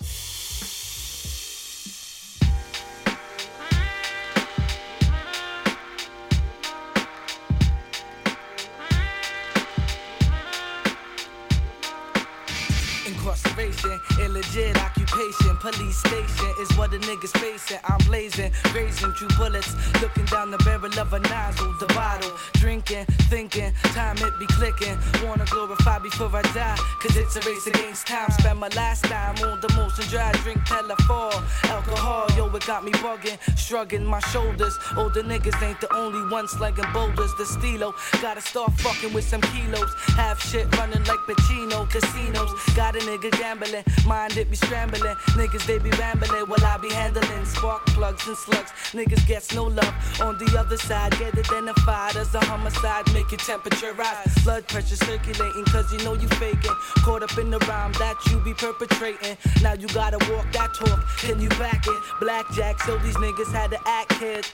Illegit 14.24 14.76
occupation, 14.76 15.56
police 15.56 15.98
station 15.98 16.52
is 16.60 16.70
what 16.76 16.90
the 16.90 16.98
niggas 16.98 17.36
facing. 17.38 17.78
I'm 17.84 17.98
blazing, 18.06 18.52
raising 18.74 19.12
true 19.14 19.28
bullets, 19.36 19.74
looking 20.00 20.24
down 20.26 20.50
the 20.50 20.58
barrel 20.58 20.98
of 20.98 21.12
a 21.12 21.18
nozzle, 21.20 21.72
the 21.78 21.86
bottle, 21.86 22.32
drinking, 22.54 23.06
thinking, 23.28 23.72
time 23.94 24.16
it 24.18 24.38
be 24.38 24.46
clicking. 24.46 24.96
Wanna 25.24 25.44
glorify 25.46 25.98
before 25.98 26.30
I 26.34 26.42
die, 26.54 26.76
cause 27.00 27.16
it's 27.16 27.36
a 27.36 27.40
race 27.48 27.66
against 27.66 28.06
time. 28.06 28.30
Spend 28.38 28.58
my 28.58 28.68
last 28.68 29.04
time 29.04 29.36
on 29.48 29.60
the 29.60 29.68
motion 29.74 30.04
dry, 30.08 30.32
drink 30.42 30.64
telephone, 30.64 31.42
alcohol, 31.64 32.26
yo, 32.36 32.46
it 32.54 32.66
got 32.66 32.84
me 32.84 32.92
bugging, 32.92 33.38
shrugging 33.56 34.04
my 34.04 34.20
shoulders. 34.32 34.78
Older 34.96 35.22
niggas 35.22 35.60
ain't 35.62 35.80
the 35.80 35.92
only 35.94 36.30
ones 36.30 36.50
slinging 36.50 36.84
boulders. 36.92 37.34
The 37.34 37.46
stilo, 37.46 37.94
gotta 38.20 38.40
start 38.40 38.72
fucking 38.80 39.12
with 39.12 39.24
some 39.24 39.40
kilos. 39.40 39.92
Half 40.16 40.42
shit 40.42 40.66
running 40.76 41.04
like 41.04 41.20
Pacino, 41.28 41.88
casinos. 41.90 42.52
Got 42.74 42.96
a 42.96 42.98
nigga 43.00 43.30
gambling. 43.32 43.84
Mind 44.10 44.36
it 44.36 44.50
be 44.50 44.56
scrambling. 44.56 45.14
Niggas 45.38 45.64
they 45.66 45.78
be 45.78 45.90
rambling 45.90 46.46
while 46.48 46.64
I 46.64 46.78
be 46.78 46.92
handling 46.92 47.44
spark 47.44 47.86
plugs 47.86 48.26
and 48.26 48.36
slugs. 48.36 48.72
Niggas 48.90 49.24
gets 49.24 49.54
no 49.54 49.62
love. 49.62 49.94
On 50.20 50.36
the 50.36 50.58
other 50.58 50.76
side, 50.76 51.16
get 51.16 51.38
identified 51.38 52.16
as 52.16 52.34
a 52.34 52.40
homicide. 52.40 53.06
Make 53.14 53.30
your 53.30 53.38
temperature 53.38 53.92
rise. 53.92 54.34
Blood 54.42 54.66
pressure 54.66 54.96
circulating, 54.96 55.64
cause 55.66 55.92
you 55.92 55.98
know 55.98 56.14
you 56.14 56.26
faking. 56.42 56.74
Caught 57.04 57.22
up 57.22 57.38
in 57.38 57.50
the 57.50 57.60
rhyme 57.70 57.92
that 58.02 58.16
you 58.26 58.40
be 58.40 58.52
perpetrating. 58.52 59.36
Now 59.62 59.74
you 59.74 59.86
gotta 59.86 60.18
walk 60.32 60.50
that 60.54 60.74
talk. 60.74 61.06
Can 61.18 61.40
you 61.40 61.48
back 61.50 61.86
it? 61.86 62.02
Blackjack, 62.18 62.82
so 62.82 62.98
these 62.98 63.16
niggas 63.18 63.52
had 63.52 63.70
to 63.70 63.78
act 63.86 64.10
kid. 64.18 64.44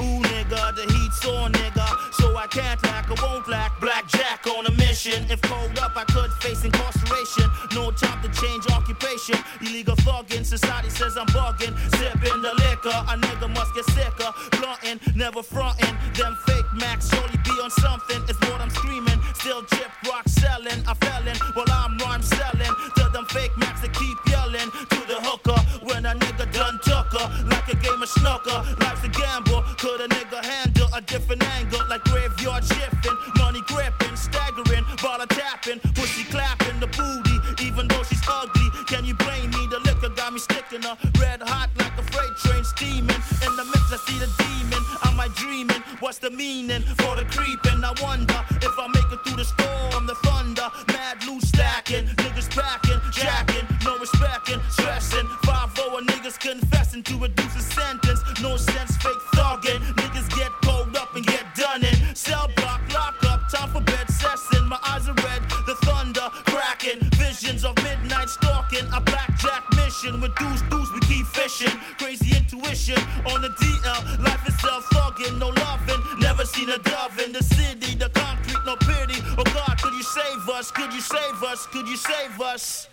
Ooh, 0.00 0.20
nigga, 0.26 0.74
the 0.74 0.92
heat's 0.92 1.24
on, 1.24 1.52
nigga. 1.52 1.86
So 2.14 2.36
I 2.36 2.46
can't 2.48 2.82
lack, 2.82 3.06
I 3.10 3.14
won't 3.22 3.48
lack. 3.48 3.80
Blackjack 3.80 4.44
on 4.46 4.66
a 4.66 4.72
mission. 4.72 5.24
If 5.30 5.40
called 5.42 5.78
up, 5.78 5.92
I 5.96 6.04
could 6.04 6.32
face 6.42 6.64
incarceration. 6.64 7.48
No 7.74 7.92
time 7.92 8.20
to 8.22 8.28
change 8.40 8.66
occupation. 8.84 9.36
Illegal 9.62 9.96
thugging, 9.96 10.44
society 10.44 10.90
says 10.90 11.16
I'm 11.16 11.26
bugging. 11.28 11.72
Sipping 11.96 12.42
the 12.42 12.52
liquor, 12.68 12.96
a 13.08 13.16
nigga 13.16 13.48
must 13.54 13.74
get 13.74 13.84
sicker. 13.96 14.30
Blunting, 14.60 15.00
never 15.16 15.42
fronting. 15.42 15.96
Them 16.14 16.36
fake 16.46 16.70
max 16.74 17.08
surely 17.08 17.38
be 17.44 17.54
on 17.64 17.70
something. 17.70 18.20
It's 18.28 18.38
what 18.48 18.60
I'm 18.60 18.70
screaming. 18.70 19.18
Still 19.34 19.62
chip 19.64 19.90
rock 20.06 20.28
selling. 20.28 20.80
I 20.86 20.94
felon 21.00 21.36
while 21.54 21.70
I'm 21.70 21.96
rhyme 21.98 22.22
selling. 22.22 22.74
To 22.96 23.04
them 23.12 23.24
fake 23.26 23.56
max 23.56 23.80
that 23.80 23.92
keep 23.94 24.18
yelling. 24.28 24.70
To 24.92 25.00
the 25.08 25.18
hooker 25.24 25.58
when 25.88 26.04
a 26.04 26.14
nigga 26.14 26.52
done 26.52 26.78
took. 26.84 27.12
Like 27.48 27.68
a 27.68 27.76
game 27.76 28.02
of 28.02 28.08
snooker. 28.08 28.58
Life's 28.80 29.04
a 29.04 29.08
gamble. 29.08 29.62
Could 29.78 30.00
a 30.00 30.08
nigga 30.08 30.44
handle 30.44 30.88
a 30.94 31.00
different 31.00 31.42
angle? 31.56 31.80
Like 31.88 32.04
graveyard 32.04 32.64
shifting. 32.64 33.16
Money 33.38 33.62
gripping, 33.66 34.16
staggering. 34.16 34.63
Me 40.34 40.40
sticking 40.40 40.82
her. 40.82 40.98
Red 41.20 41.40
hot 41.42 41.70
like 41.78 41.94
a 41.96 42.02
freight 42.10 42.34
train 42.42 42.64
steaming. 42.64 43.22
In 43.46 43.52
the 43.54 43.64
mix, 43.70 43.86
I 43.94 43.98
see 44.02 44.18
the 44.18 44.28
demon. 44.42 44.82
Am 45.06 45.18
I 45.20 45.28
dreaming? 45.38 45.80
What's 46.00 46.18
the 46.18 46.30
meaning 46.30 46.82
for 46.98 47.14
the 47.14 47.24
creeping? 47.30 47.84
I 47.84 47.94
wonder 48.02 48.40
if 48.60 48.74
I 48.76 48.86
make 48.88 49.10
it 49.14 49.20
through 49.22 49.38
the 49.38 49.46
storm, 49.46 50.06
the 50.06 50.16
thunder. 50.26 50.68
Mad 50.88 51.24
loose 51.26 51.48
stacking. 51.48 52.06
Niggas 52.18 52.50
packing, 52.50 53.00
jacking. 53.12 53.66
No 53.84 53.96
respecting, 53.98 54.60
stressing. 54.70 55.26
5 55.46 55.78
a 55.78 56.00
niggas 56.10 56.38
confessing 56.40 57.04
to 57.04 57.14
reduce 57.16 57.54
a 57.54 57.62
sentence. 57.62 58.20
No 58.42 58.56
sense, 58.56 58.96
fake 58.98 59.24
thugging. 59.38 59.80
Niggas 60.02 60.28
get 60.34 60.50
pulled 60.62 60.96
up 60.96 61.14
and 61.14 61.24
get 61.24 61.44
done 61.54 61.84
in. 61.84 62.14
Cell 62.16 62.50
block, 62.56 62.82
lock 62.92 63.22
up, 63.30 63.48
time 63.48 63.70
for 63.70 63.82
bed 63.82 64.10
session. 64.10 64.66
My 64.66 64.80
eyes 64.82 65.08
are 65.08 65.14
red, 65.14 65.42
the 65.66 65.76
thunder 65.86 66.26
cracking. 66.50 66.98
Visions 67.22 67.64
of 67.64 67.76
midnight 67.84 68.28
stalking. 68.28 68.54
Mission 68.90 69.13
with 70.24 70.34
deuce, 70.70 70.90
we 70.92 71.00
keep 71.00 71.26
fishing. 71.26 71.76
Crazy 71.98 72.36
intuition 72.36 72.98
on 73.32 73.42
the 73.42 73.50
DL. 73.60 74.18
Life 74.24 74.48
itself 74.48 74.84
thugging, 74.86 75.38
no 75.38 75.48
loving. 75.48 76.00
Never 76.18 76.44
seen 76.44 76.70
a 76.70 76.78
dove 76.78 77.18
in 77.20 77.32
the 77.32 77.42
city. 77.42 77.94
The 77.94 78.08
concrete, 78.10 78.62
no 78.64 78.76
pity. 78.76 79.20
Oh 79.38 79.44
God, 79.44 79.76
could 79.82 79.94
you 79.94 80.02
save 80.02 80.48
us? 80.48 80.70
Could 80.70 80.92
you 80.92 81.00
save 81.00 81.42
us? 81.42 81.66
Could 81.66 81.86
you 81.88 81.96
save 81.96 82.40
us? 82.40 82.88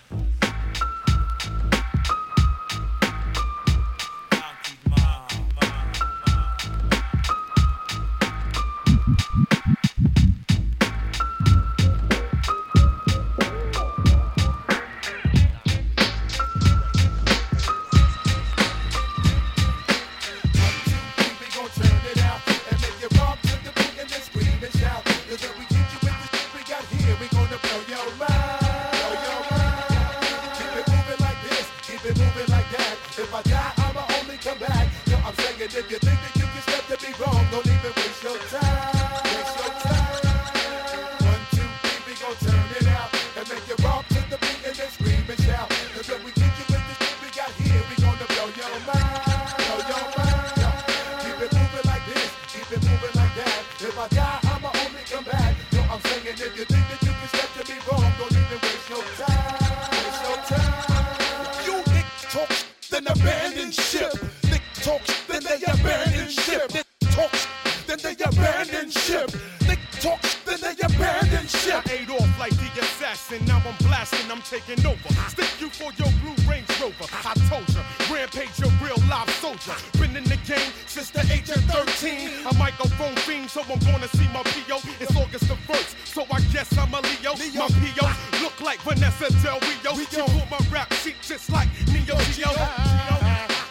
Range 76.48 76.68
Rover. 76.82 77.08
I 77.26 77.34
told 77.50 77.68
ya, 77.74 77.82
rampage 78.12 78.60
a 78.62 78.70
real 78.84 78.98
live 79.10 79.30
soldier. 79.42 79.76
Been 80.00 80.16
in 80.16 80.24
the 80.24 80.38
game 80.48 80.72
since 80.88 81.10
the 81.10 81.22
age 81.32 81.50
of 81.50 81.64
13. 81.66 82.46
A 82.46 82.54
microphone 82.56 83.16
fiend, 83.28 83.50
so 83.50 83.62
I'm 83.62 83.80
gonna 83.80 84.08
see 84.10 84.28
my 84.34 84.44
PO. 84.44 84.80
It's 85.00 85.16
August 85.16 85.48
the 85.48 85.56
1st, 85.70 85.96
so 86.06 86.26
I 86.32 86.40
guess 86.54 86.76
I'm 86.78 86.94
a 86.94 87.02
Leo. 87.02 87.34
My 87.56 87.68
PO 87.68 88.08
look 88.42 88.60
like 88.62 88.80
Vanessa 88.82 89.30
Del 89.44 89.60
Rio. 89.60 89.92
She 89.98 90.06
pulled 90.06 90.50
my 90.50 90.60
rap 90.72 90.92
sheet 90.94 91.16
just 91.22 91.50
like 91.52 91.70
Neo 91.88 92.18
Geo. 92.34 92.52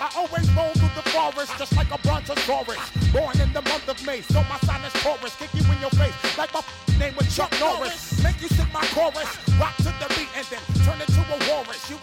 I 0.00 0.08
always 0.16 0.50
roll 0.52 0.72
through 0.72 0.94
the 0.96 1.06
forest 1.10 1.52
just 1.58 1.76
like 1.76 1.90
a 1.92 1.98
brontosaurus. 1.98 2.80
Born 3.12 3.38
in 3.40 3.52
the 3.52 3.62
month 3.62 3.88
of 3.88 4.04
May, 4.06 4.22
so 4.22 4.42
my 4.48 4.58
sign 4.64 4.82
is 4.84 4.92
Taurus. 5.02 5.36
Kick 5.36 5.52
you 5.54 5.62
in 5.72 5.80
your 5.80 5.90
face 5.90 6.14
like 6.38 6.54
my 6.54 6.62
name 6.98 7.14
was 7.16 7.28
Chuck 7.36 7.52
Norris. 7.60 8.22
Make 8.22 8.40
you 8.40 8.48
sing 8.48 8.66
my 8.72 8.84
chorus, 8.96 9.28
rock 9.60 9.76
to 9.78 9.92
the 10.00 10.08
beat, 10.16 10.28
and 10.34 10.46
then 10.48 10.62
turn 10.84 11.00
into 11.00 11.20
a 11.20 11.38
walrus. 11.48 11.90
You 11.90 11.96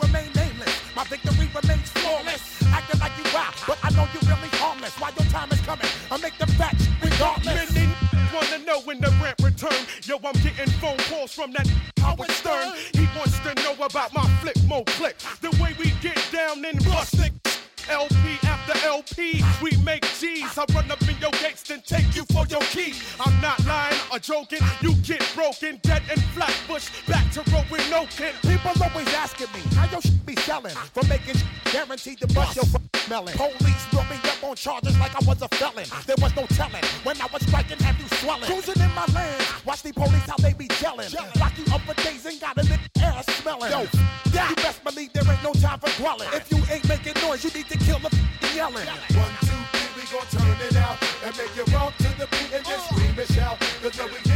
return. 9.58 9.86
Yo, 10.04 10.18
I'm 10.24 10.34
getting 10.42 10.72
phone 10.74 10.98
calls 11.10 11.34
from 11.34 11.52
that 11.54 11.68
Howard 12.00 12.32
Stern. 12.32 12.74
He 12.94 13.08
wants 13.18 13.40
to 13.40 13.54
know 13.56 13.74
about 13.84 14.14
my 14.14 14.26
flip 14.42 14.58
mo 14.68 14.84
click. 14.86 15.18
The 15.42 15.50
way 15.62 15.76
we 15.80 15.92
get 16.02 16.20
down 16.32 16.64
and 16.66 16.84
bust 16.86 17.20
it. 17.20 17.47
LP 17.90 18.38
after 18.44 18.88
LP, 18.88 19.44
we 19.62 19.72
make 19.84 20.04
G's. 20.20 20.58
I 20.58 20.66
run 20.74 20.92
up 20.92 21.02
in 21.04 21.18
your 21.20 21.32
gates, 21.32 21.64
then 21.64 21.82
take 21.86 22.16
you 22.16 22.26
for 22.34 22.46
your 22.48 22.62
key. 22.62 22.94
I'm 23.20 23.40
not 23.42 23.64
lying 23.66 23.98
or 24.12 24.20
joking. 24.20 24.60
You 24.82 24.94
get 24.96 25.24
broken, 25.36 25.80
dead 25.84 26.04
and 26.10 26.22
flatbush. 26.36 26.90
Back 27.08 27.32
to 27.34 27.44
rolling 27.52 27.90
no 27.90 28.06
kin. 28.08 28.34
People 28.44 28.72
always 28.84 29.08
asking 29.14 29.48
me 29.54 29.62
how 29.76 29.90
your 29.90 30.02
shit 30.02 30.26
be 30.26 30.36
selling. 30.38 30.76
For 30.94 31.06
making 31.08 31.36
shit 31.36 31.48
guaranteed 31.72 32.20
to 32.20 32.28
bust 32.28 32.56
your 32.56 32.66
f- 32.66 33.10
melon. 33.10 33.34
Police 33.38 33.86
brought 33.92 34.10
me 34.10 34.18
up 34.24 34.44
on 34.44 34.56
charges 34.56 34.98
like 35.00 35.16
I 35.16 35.26
was 35.26 35.42
a 35.42 35.48
felon. 35.56 35.86
There 36.06 36.16
was 36.20 36.36
no 36.36 36.46
telling 36.48 36.84
when 37.04 37.20
I 37.22 37.28
was 37.32 37.42
striking, 37.48 37.78
have 37.80 38.00
you 38.00 38.08
swelling? 38.18 38.44
Cruising 38.44 38.82
in 38.82 38.94
my 38.94 39.06
land, 39.14 39.44
watch 39.66 39.82
the 39.84 39.94
police 39.94 40.26
how 40.28 40.38
they 40.38 40.54
be 40.54 40.68
gelling. 40.68 41.14
Lock 41.40 41.54
you 41.58 41.66
up 41.74 41.82
for 41.82 41.94
days 42.04 42.26
and 42.26 42.40
got 42.40 42.58
a 42.58 42.64
lit 42.64 42.80
ass 43.02 43.26
smelling. 43.38 43.72
Yo, 43.72 43.82
you 43.82 44.56
best 44.58 44.84
believe 44.84 45.14
there 45.14 45.24
ain't 45.32 45.44
no 45.44 45.54
time 45.54 45.80
for 45.80 45.90
dwelling. 46.02 46.28
If 46.34 46.52
you 46.52 46.58
ain't 46.70 46.88
making 46.88 47.14
noise, 47.22 47.44
you 47.44 47.52
need 47.52 47.68
to 47.70 47.77
kill 47.86 48.00
the 48.00 48.10
f- 48.14 48.56
yelling. 48.56 48.88
One, 48.88 49.34
two, 49.42 49.60
three, 49.74 49.90
we 49.96 50.04
gon' 50.12 50.28
turn 50.32 50.58
it 50.68 50.76
out 50.78 50.98
and 51.24 51.38
make 51.38 51.56
you 51.56 51.64
rock 51.74 51.96
to 51.98 52.10
the 52.18 52.28
beat 52.32 52.52
and 52.54 52.66
then 52.66 52.80
scream 52.90 53.18
and 53.20 53.30
shout. 53.34 53.60
Cause 53.82 54.00
we 54.12 54.27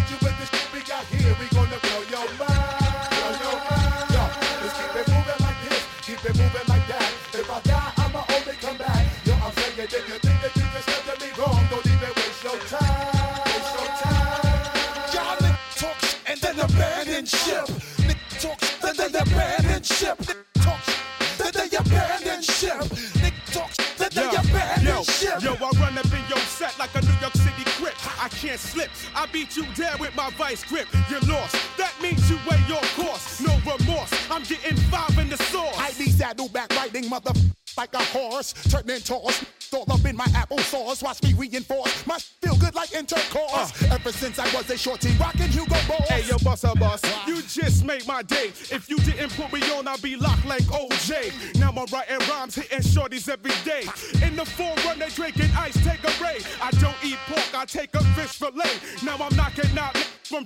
set 26.62 26.78
like 26.78 26.94
a 26.94 27.02
New 27.02 27.20
York 27.20 27.34
City 27.34 27.66
grip. 27.80 27.96
I 28.24 28.30
can't 28.30 28.60
slip. 28.60 28.92
I 29.16 29.26
beat 29.26 29.58
you 29.58 29.66
down 29.74 30.00
with 30.00 30.16
my 30.16 30.30
vice 30.38 30.64
grip. 30.64 30.88
You're 31.10 31.20
lost. 31.22 31.56
That 31.78 31.94
means 32.00 32.30
you 32.30 32.38
weigh 32.48 32.64
your 32.68 32.84
course. 32.96 33.42
No 33.42 33.54
remorse. 33.66 34.12
I'm 34.30 34.44
getting 34.44 34.78
five 34.92 35.18
in 35.18 35.28
the 35.30 35.38
sauce. 35.38 35.76
I 35.76 35.92
be 35.98 36.12
saddleback 36.12 36.70
riding 36.76 37.10
mother 37.10 37.34
like 37.76 37.94
a 37.96 38.04
horse, 38.16 38.54
turning 38.70 39.02
toss. 39.02 39.44
All 39.74 39.90
up 39.90 40.04
in 40.06 40.18
my 40.18 40.26
applesauce, 40.26 41.02
watch 41.02 41.24
me 41.24 41.34
reinforce. 41.34 42.06
My 42.06 42.18
feel 42.20 42.58
good 42.58 42.76
like 42.76 42.94
intercourse. 42.94 43.72
Uh. 43.84 43.96
Ever 43.96 44.12
since 44.12 44.38
I 44.38 44.54
was 44.54 44.70
a 44.70 44.78
shorty, 44.78 45.12
rockin' 45.18 45.48
Hugo 45.48 45.78
Boss. 45.88 46.10
Hey, 46.10 46.24
yo, 46.28 46.36
bossa 46.38 46.78
boss, 46.78 47.02
uh, 47.06 47.24
you 47.26 47.42
just 47.44 47.86
made 47.86 48.06
my 48.06 48.22
day. 48.22 48.48
If 48.48 48.90
you 48.90 48.98
didn't 48.98 49.30
put 49.30 49.54
me 49.54 49.62
on, 49.72 49.88
I'd 49.88 50.02
be 50.02 50.18
locked 50.18 50.46
like 50.46 50.64
OJ. 50.64 51.58
Now 51.58 51.70
I'm 51.70 51.86
writing 51.86 52.20
rhymes, 52.30 52.56
hitting 52.56 52.80
shorties 52.80 53.30
every 53.30 53.54
day. 53.64 53.84
In 54.26 54.36
the 54.36 54.44
forerun, 54.44 55.00
they 55.00 55.10
drinking 55.10 55.52
ice, 55.58 55.78
take 55.86 56.04
a 56.04 56.24
ray. 56.24 56.40
I 56.62 56.72
don't 56.72 56.98
eat 57.02 57.18
pork, 57.28 57.56
I 57.56 57.64
take 57.64 57.96
a 57.96 58.04
fish 58.14 58.38
fillet. 58.40 58.76
Now 59.04 59.24
I'm 59.24 59.34
knocking 59.38 59.78
out 59.78 59.96
from 60.24 60.46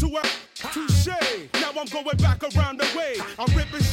to 0.00 0.06
a 0.16 0.22
touche. 0.54 1.08
Now 1.60 1.72
I'm 1.78 1.86
going 1.88 2.16
back 2.16 2.42
around 2.56 2.80
the 2.80 2.88
way. 2.96 3.16
I'm 3.38 3.54
ripping 3.54 3.84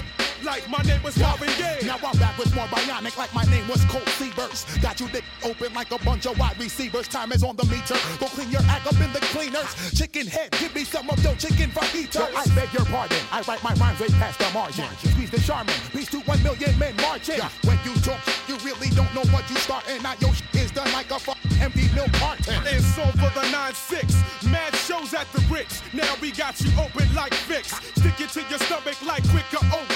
like 0.43 0.69
my 0.69 0.82
name 0.84 1.02
was 1.04 1.17
Marvin 1.17 1.49
Gaye. 1.58 1.80
Now 1.86 1.97
I'm 2.04 2.17
back 2.17 2.38
with 2.38 2.54
more 2.56 2.65
bionic 2.67 3.17
like 3.17 3.34
my 3.34 3.43
name 3.45 3.67
was 3.67 3.84
Colt 3.86 4.06
Seavers. 4.17 4.82
Got 4.82 4.99
you 4.99 5.08
dick 5.10 5.23
open 5.43 5.73
like 5.73 5.91
a 5.91 5.97
bunch 5.99 6.25
of 6.25 6.38
wide 6.38 6.60
receivers. 6.60 7.08
Time 7.08 7.32
is 7.32 7.43
on 7.43 7.56
the 7.56 7.65
meter. 7.65 7.95
Go 8.19 8.28
clean 8.28 8.49
your 8.52 8.62
act 8.63 8.88
up 8.88 8.99
in 8.99 9.12
the 9.13 9.19
cleaners. 9.32 9.69
Chicken 9.97 10.28
head, 10.28 10.52
give 10.60 10.73
me 10.75 10.84
some 10.84 11.10
of 11.10 11.21
your 11.23 11.36
chicken 11.36 11.69
fajitas. 11.71 12.34
I 12.36 12.45
beg 12.56 12.73
your 12.73 12.86
pardon. 12.86 13.19
I 13.32 13.41
write 13.41 13.63
my 13.63 13.73
rhymes 13.75 13.99
way 13.99 14.10
past 14.10 14.39
the 14.39 14.49
margin. 14.54 14.86
Squeeze 14.97 15.32
the 15.32 15.39
Charmin. 15.39 15.75
Peace 15.91 16.10
to 16.12 16.19
one 16.21 16.41
million 16.43 16.78
men 16.78 16.95
marching. 16.97 17.39
When 17.63 17.80
you 17.84 17.93
talk, 18.02 18.19
you 18.47 18.58
really 18.58 18.89
don't 18.91 19.13
know 19.15 19.25
what 19.32 19.49
you 19.49 19.56
starting. 19.58 20.02
Now 20.04 20.15
your 20.19 20.32
is 20.54 20.71
done 20.71 20.91
like 20.91 21.12
a 21.12 21.19
fuck 21.19 21.38
empty 21.60 21.89
milk 21.93 22.12
carton. 22.13 22.56
It's 22.65 22.93
for 22.95 23.12
the 23.36 23.45
9-6. 23.52 24.52
Mad 24.52 24.75
shows 24.75 25.13
at 25.13 25.32
the 25.34 25.41
Ritz. 25.54 25.82
Now 25.93 26.15
we 26.21 26.32
got 26.32 26.60
you 26.62 26.71
open 26.80 27.13
like 27.15 27.34
Vicks. 27.47 27.73
Stick 27.97 28.19
it 28.21 28.30
to 28.30 28.41
your 28.49 28.60
stomach 28.60 29.02
like 29.06 29.23
quicker 29.30 29.63
oat 29.73 29.88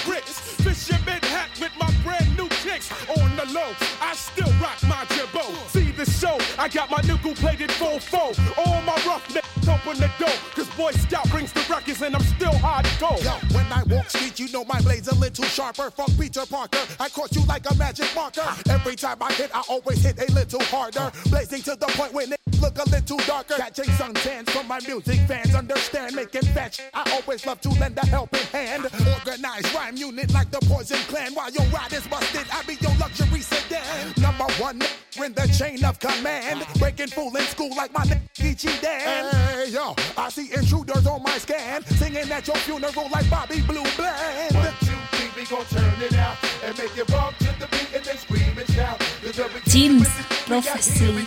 Fisherman 0.74 1.22
hat 1.22 1.52
with 1.62 1.72
my 1.78 1.92
brand 2.04 2.36
new 2.36 2.48
kicks. 2.50 2.90
On 3.08 3.36
the 3.36 3.46
low, 3.54 3.74
I 4.02 4.16
still 4.16 4.52
rock 4.60 4.82
my 4.88 5.06
jabot. 5.06 5.54
See 5.70 5.92
the 5.92 6.04
show, 6.04 6.36
I 6.58 6.68
got 6.68 6.90
my 6.90 7.00
nickel 7.02 7.36
plated 7.36 7.72
full 7.72 8.00
foe. 8.00 8.34
All 8.58 8.82
my 8.82 9.00
roughnecks 9.06 9.43
open 9.84 10.00
the 10.00 10.12
door. 10.18 10.34
Cause 10.56 10.70
Boy 10.76 10.92
Scout 10.92 11.30
brings 11.30 11.52
the 11.52 11.66
records 11.70 12.02
and 12.02 12.16
I'm 12.16 12.22
still 12.24 12.52
hardcore. 12.54 13.24
Yo, 13.24 13.32
when 13.56 13.66
I 13.72 13.84
walk 13.84 14.10
street, 14.10 14.40
you 14.40 14.52
know 14.52 14.64
my 14.66 14.80
blade's 14.82 15.08
a 15.08 15.16
little 15.16 15.46
sharper. 15.46 15.92
Fuck 15.92 16.12
Peter 16.20 16.46
Parker, 16.46 16.80
I 17.00 17.10
caught 17.10 17.36
you 17.36 17.44
like 17.46 17.70
a 17.70 17.76
magic 17.76 18.08
marker. 18.16 18.48
Every 18.70 18.96
time 18.96 19.18
I 19.22 19.32
hit, 19.34 19.56
I 19.56 19.64
always 19.70 20.04
hit 20.04 20.18
a 20.20 20.32
little 20.34 20.64
harder. 20.64 21.12
Blazing 21.30 21.62
to 21.64 21.76
the 21.76 21.88
point 21.88 22.14
when 22.14 22.32
it 22.34 22.40
look 22.62 22.78
a 22.78 22.90
little 22.90 23.18
darker. 23.20 23.56
Catching 23.56 23.86
suntans 23.96 24.50
from 24.50 24.68
my 24.68 24.80
music 24.88 25.20
fans, 25.28 25.56
understand 25.56 26.16
making 26.16 26.46
fetch. 26.54 26.80
I 26.94 27.20
always 27.22 27.46
love 27.46 27.62
to 27.62 27.70
lend 27.70 27.98
a 27.98 28.06
helping 28.06 28.46
hand. 28.48 28.88
Organized 29.14 29.74
rhyme 29.74 29.98
unit 29.98 30.34
like 30.34 30.52
the 30.52 30.60
Poison 30.60 30.98
Clan. 31.08 31.34
While 31.34 31.52
your 31.52 31.66
ride 31.68 31.94
is 31.94 32.08
busted, 32.08 32.48
I 32.52 32.64
be 32.64 32.76
your 32.82 32.96
luxury 32.98 33.42
sedan. 33.42 34.14
Number 34.22 34.46
one 34.60 34.82
in 35.24 35.34
the 35.34 35.48
chain 35.58 35.84
of 35.84 36.00
command. 36.00 36.66
Breaking 36.80 37.08
fool 37.08 37.36
in 37.36 37.44
school 37.44 37.76
like 37.76 37.94
my 37.94 38.04
name 38.04 38.22
Geechee 38.36 38.82
Dan. 38.82 39.26
Hey 39.34 39.73
yo, 39.74 39.96
I 40.16 40.30
see 40.30 40.54
intruders 40.54 41.08
on 41.08 41.24
my 41.24 41.38
scan. 41.40 41.84
Singing 41.86 42.32
at 42.32 42.48
your 42.48 42.56
funeral 42.58 43.10
like 43.12 43.28
Bobby 43.30 43.60
Blue 43.62 43.84
Bland. 43.98 44.56
One, 44.56 44.74
two, 44.82 44.94
three, 45.12 45.30
we 45.36 45.46
gon' 45.50 45.66
turn 45.66 46.02
it 46.02 46.14
out 46.14 46.38
and 46.64 46.78
make 46.78 46.96
it 46.96 47.08
bump 47.08 47.36
to 47.40 47.46
the 47.60 47.68
beat 47.72 47.90
and 47.96 48.06
then 48.06 48.18
scream 48.18 48.56
and 48.58 48.70
shout. 48.70 49.00
Cause 49.24 49.40
Jeans 49.66 50.08
Prophecy. 50.46 51.26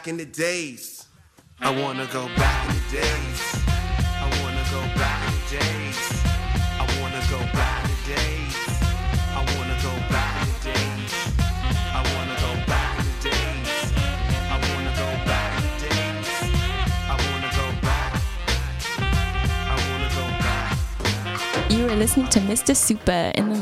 back 0.00 0.08
in 0.08 0.16
the 0.16 0.24
days. 0.24 1.06
I 1.60 1.70
wanna 1.78 2.06
go 2.10 2.26
back 2.28 2.70
in 2.70 2.74
the 2.74 2.80
days. 2.90 3.40
I 4.24 4.26
wanna 4.40 4.64
go 4.70 4.80
back 4.98 5.28
in 5.28 5.34
the 5.36 5.44
days. 5.60 5.98
I 6.80 6.86
wanna 6.96 7.20
go 7.28 7.38
back 7.52 7.84
in 7.84 7.90
the 7.90 8.00
days. 8.16 8.56
I 9.36 9.40
wanna 9.52 9.76
go 9.82 9.92
back 10.08 10.40
in 10.40 10.48
the 10.52 10.60
days. 10.72 11.12
I 11.92 12.00
wanna 12.14 12.36
go 12.40 12.52
back 12.66 12.98
in 12.98 13.04
the 13.04 13.16
days. 13.28 13.68
I 14.48 14.56
wanna 14.72 14.92
go 15.02 15.08
back 15.28 15.50
in 15.58 15.64
the 15.68 15.76
days. 15.84 16.28
I 17.04 17.16
wanna 17.26 17.50
go 17.60 17.66
back. 17.84 18.10
I 19.68 19.76
wanna 19.90 20.10
go 20.16 20.24
back. 20.46 21.70
You 21.70 21.88
are 21.90 21.96
listening 21.96 22.28
to 22.30 22.40
Mr. 22.40 22.74
Super 22.74 23.32
in 23.34 23.50
the 23.50 23.59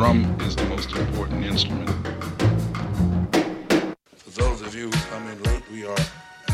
drum 0.00 0.24
is 0.40 0.56
the 0.56 0.64
most 0.64 0.96
important 0.96 1.44
instrument. 1.44 1.90
For 4.16 4.30
those 4.30 4.62
of 4.62 4.74
you 4.74 4.86
who 4.86 4.98
come 5.10 5.28
in 5.28 5.42
late, 5.42 5.62
we 5.70 5.84
are 5.84 6.04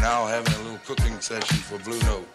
now 0.00 0.26
having 0.26 0.52
a 0.52 0.62
little 0.64 0.80
cooking 0.84 1.20
session 1.20 1.56
for 1.58 1.78
Blue 1.84 2.00
Note. 2.00 2.26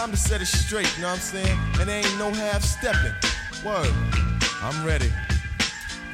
Time 0.00 0.12
to 0.12 0.16
set 0.16 0.40
it 0.40 0.48
straight, 0.48 0.88
you 0.96 1.02
know 1.02 1.12
what 1.12 1.20
I'm 1.20 1.44
saying? 1.44 1.58
And 1.76 1.84
there 1.84 2.00
ain't 2.00 2.16
no 2.16 2.32
half 2.32 2.64
stepping. 2.64 3.12
Word. 3.60 3.92
I'm 4.64 4.80
ready. 4.80 5.12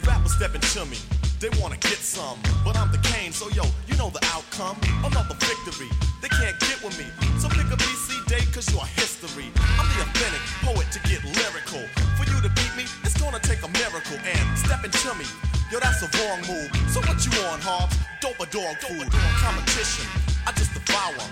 Rappers 0.03 0.35
stepping 0.35 0.61
to 0.75 0.83
me, 0.91 0.99
they 1.39 1.55
wanna 1.63 1.79
get 1.79 2.03
some. 2.03 2.35
But 2.65 2.75
I'm 2.75 2.91
the 2.91 2.99
Kane, 2.99 3.31
so 3.31 3.47
yo, 3.55 3.63
you 3.87 3.95
know 3.95 4.11
the 4.11 4.19
outcome. 4.35 4.75
Another 5.07 5.39
victory, 5.39 5.87
they 6.19 6.27
can't 6.35 6.59
get 6.59 6.83
with 6.83 6.99
me. 6.99 7.07
So 7.39 7.47
pick 7.47 7.71
a 7.71 7.79
BC 7.79 8.27
day, 8.27 8.43
cause 8.51 8.67
you're 8.75 8.83
history. 8.99 9.55
I'm 9.79 9.87
the 9.95 10.03
authentic 10.03 10.43
poet 10.67 10.91
to 10.91 10.99
get 11.07 11.23
lyrical. 11.23 11.87
For 12.19 12.27
you 12.27 12.43
to 12.43 12.51
beat 12.59 12.75
me, 12.75 12.91
it's 13.07 13.15
gonna 13.23 13.39
take 13.39 13.63
a 13.63 13.71
miracle. 13.71 14.19
And 14.19 14.59
stepping 14.59 14.91
to 14.91 15.15
me, 15.15 15.31
yo, 15.71 15.79
that's 15.79 16.03
a 16.03 16.11
wrong 16.19 16.43
move. 16.51 16.75
So 16.91 16.99
what 17.07 17.23
you 17.23 17.31
on, 17.55 17.63
Hobbs? 17.63 17.95
Dope 18.19 18.43
or 18.43 18.51
dog 18.51 18.83
food? 18.83 19.07
Competition, 19.39 20.11
I 20.43 20.51
just 20.59 20.75
devour. 20.75 21.23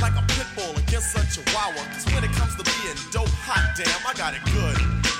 Like 0.00 0.14
a 0.14 0.22
pit 0.28 0.46
bull 0.54 0.76
against 0.76 1.16
a 1.16 1.24
chihuahua. 1.24 1.80
Cause 1.92 2.04
when 2.12 2.22
it 2.22 2.30
comes 2.36 2.54
to 2.56 2.64
being 2.64 2.96
dope, 3.10 3.32
hot 3.42 3.74
damn, 3.76 4.04
I 4.04 4.12
got 4.12 4.34
it 4.36 4.44
good. 4.52 4.76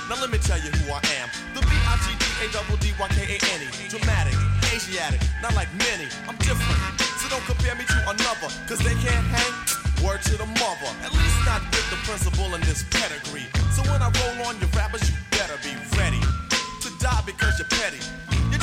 Now 0.07 0.21
let 0.21 0.29
me 0.29 0.37
tell 0.37 0.61
you 0.61 0.69
who 0.69 0.93
I 0.93 1.01
am. 1.19 1.27
The 1.57 1.61
B-I-G-D-A-D-D-Y-K-A-N-E. 1.65 3.67
Dramatic, 3.89 4.37
Asiatic, 4.71 5.19
not 5.41 5.55
like 5.57 5.67
many. 5.81 6.05
I'm 6.29 6.37
different. 6.39 6.77
So 7.19 7.27
don't 7.27 7.43
compare 7.49 7.75
me 7.75 7.83
to 7.89 7.99
another. 8.05 8.53
Cause 8.69 8.79
they 8.79 8.93
can't 9.01 9.25
hang. 9.33 9.51
Word 10.05 10.21
to 10.29 10.37
the 10.37 10.45
mother. 10.61 10.91
At 11.01 11.11
least 11.11 11.39
not 11.43 11.65
with 11.73 11.89
the 11.89 11.97
principal 12.05 12.53
in 12.53 12.61
this 12.61 12.85
pedigree. 12.93 13.49
So 13.73 13.81
when 13.89 13.99
I 13.99 14.13
roll 14.13 14.45
on 14.47 14.61
your 14.61 14.69
rappers, 14.77 15.01
you 15.09 15.17
better 15.33 15.57
be 15.65 15.73
ready 15.97 16.21
to 16.21 16.89
die 17.01 17.25
because 17.25 17.57
you're 17.57 17.67
petty. 17.67 17.99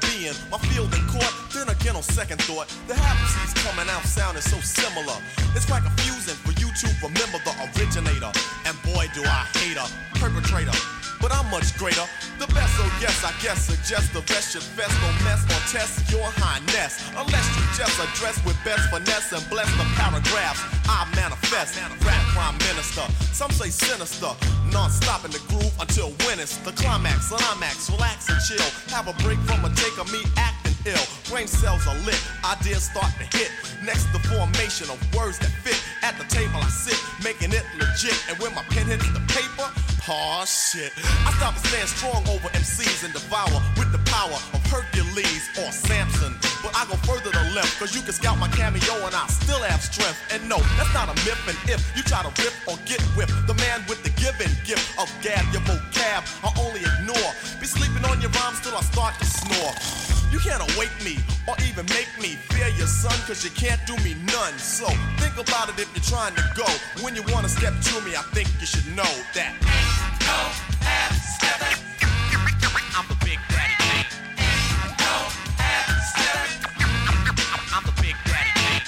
those 0.00 0.10
who 0.10 0.18
wanna 0.18 0.18
be 0.18 0.28
in 0.28 0.50
my 0.50 0.58
field 0.68 0.94
in 0.94 1.06
court. 1.06 1.32
Then 1.52 1.68
again, 1.68 1.96
on 1.96 2.02
second 2.02 2.40
thought, 2.42 2.68
the 2.86 2.94
half 2.94 3.18
coming 3.78 3.88
out 3.90 4.02
sounding 4.04 4.42
so 4.42 4.58
similar. 4.60 5.16
It's 5.54 5.66
quite 5.66 5.82
confusing 5.82 6.34
for 6.34 6.52
you 6.60 6.68
to 6.72 6.86
remember 7.02 7.38
the 7.44 7.54
originator. 7.76 8.32
And 8.66 8.76
boy, 8.82 9.06
do 9.14 9.22
I 9.24 9.46
hate 9.58 9.76
a 9.76 9.86
perpetrator. 10.18 10.76
But 11.28 11.44
I'm 11.44 11.50
much 11.50 11.76
greater. 11.76 12.08
The 12.40 12.46
best, 12.56 12.72
so 12.80 12.84
yes, 13.04 13.20
I 13.20 13.36
guess 13.44 13.68
suggest 13.68 14.16
the 14.16 14.24
rest 14.32 14.56
should 14.56 14.64
fest. 14.64 14.96
Don't 15.04 15.20
mess 15.28 15.44
or 15.44 15.60
test 15.68 16.08
your 16.08 16.24
highness. 16.40 17.04
Unless 17.12 17.44
you 17.52 17.64
just 17.76 18.00
address 18.00 18.40
with 18.48 18.56
best 18.64 18.88
finesse 18.88 19.36
and 19.36 19.44
bless 19.52 19.68
the 19.76 19.84
paragraphs. 20.00 20.64
I 20.88 21.04
manifest. 21.12 21.76
Rap 22.00 22.22
prime 22.32 22.56
minister. 22.72 23.04
Some 23.36 23.50
say 23.50 23.68
sinister. 23.68 24.32
Non-stop 24.72 25.26
in 25.26 25.30
the 25.36 25.42
groove 25.52 25.74
until 25.76 26.16
when 26.24 26.40
it's 26.40 26.56
the 26.64 26.72
climax. 26.72 27.28
Climax, 27.28 27.90
relax 27.92 28.32
and 28.32 28.40
chill. 28.48 28.64
Have 28.88 29.12
a 29.12 29.14
break 29.20 29.36
from 29.44 29.68
a 29.68 29.70
take 29.76 30.00
of 30.00 30.08
me 30.08 30.24
acting 30.40 30.72
ill. 30.88 31.04
Brain 31.28 31.46
cells 31.46 31.84
are 31.84 31.98
lit. 32.08 32.16
Ideas 32.40 32.88
start 32.88 33.12
to 33.20 33.26
hit. 33.36 33.52
Next, 33.84 34.08
the 34.16 34.20
formation 34.32 34.88
of 34.88 34.96
words 35.12 35.38
that 35.44 35.52
fit. 35.60 35.76
At 36.00 36.16
the 36.16 36.24
table 36.32 36.56
I 36.56 36.72
sit, 36.72 36.96
making 37.20 37.52
it 37.52 37.64
legit. 37.76 38.16
And 38.32 38.38
when 38.40 38.54
my 38.54 38.64
pen 38.72 38.86
hits 38.88 39.04
the 39.12 39.20
paper, 39.28 39.47
oh 40.10 40.44
shit. 40.46 40.92
I 41.26 41.32
stop 41.36 41.54
and 41.54 41.64
stand 41.66 41.88
strong 41.88 42.22
over 42.28 42.48
MCs 42.56 43.04
and 43.04 43.12
devour 43.12 43.60
with 43.76 43.92
the 43.92 44.00
power 44.10 44.38
of 44.52 44.60
Hercules 44.66 45.48
or 45.60 45.70
Samson. 45.70 46.34
But 46.62 46.74
I 46.74 46.84
go 46.88 46.96
further 47.04 47.30
to 47.30 47.44
left, 47.54 47.78
cause 47.78 47.94
you 47.94 48.02
can 48.02 48.12
scout 48.12 48.38
my 48.38 48.48
cameo 48.48 48.94
and 49.06 49.14
I 49.14 49.26
still 49.28 49.62
have 49.62 49.82
strength. 49.82 50.18
And 50.32 50.48
no, 50.48 50.58
that's 50.76 50.92
not 50.94 51.08
a 51.08 51.16
myth. 51.28 51.40
And 51.48 51.58
if 51.68 51.80
you 51.96 52.02
try 52.02 52.22
to 52.22 52.32
rip 52.42 52.54
or 52.66 52.76
get 52.84 53.00
whipped, 53.16 53.34
the 53.46 53.54
man 53.54 53.84
with 53.88 54.02
the 54.02 54.10
given 54.20 54.50
gift 54.64 54.86
of 54.98 55.08
gab, 55.22 55.44
your 55.52 55.62
vocab, 55.68 56.24
I 56.44 56.50
only 56.60 56.80
ignore. 56.80 57.30
Be 57.60 57.66
sleeping 57.66 58.04
on 58.08 58.20
your 58.20 58.30
rhymes 58.40 58.60
till 58.60 58.76
I 58.76 58.82
start 58.82 59.14
to 59.20 59.26
snore. 59.26 59.74
You 60.30 60.38
can't 60.38 60.60
awake 60.74 60.92
me 61.04 61.16
or 61.48 61.56
even 61.64 61.86
make 61.86 62.08
me 62.20 62.36
fear 62.52 62.68
your 62.76 62.86
son, 62.86 63.16
cause 63.26 63.44
you 63.44 63.50
can't 63.50 63.80
do 63.86 63.96
me 64.04 64.14
none. 64.28 64.56
So 64.58 64.86
think 65.16 65.36
about 65.40 65.68
it 65.70 65.80
if 65.80 65.88
you're 65.96 66.04
trying 66.04 66.34
to 66.34 66.44
go. 66.54 66.68
When 67.02 67.16
you 67.16 67.22
wanna 67.32 67.48
step 67.48 67.72
to 67.72 68.00
me, 68.02 68.14
I 68.14 68.22
think 68.36 68.48
you 68.60 68.66
should 68.66 68.86
know 68.94 69.08
that. 69.34 69.87
I'm 72.98 73.06
the 73.06 73.14
big 73.24 73.38
daddy 73.48 73.76
king. 73.78 74.06
I'm 77.74 77.84
the 77.86 77.92
big 78.02 78.16
daddy 78.26 78.52
king. 78.58 78.82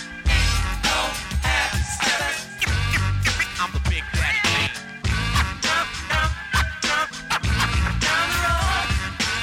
I'm 3.60 3.70
the 3.72 3.80
big 3.88 4.04
daddy 4.18 4.40
king. 4.50 4.72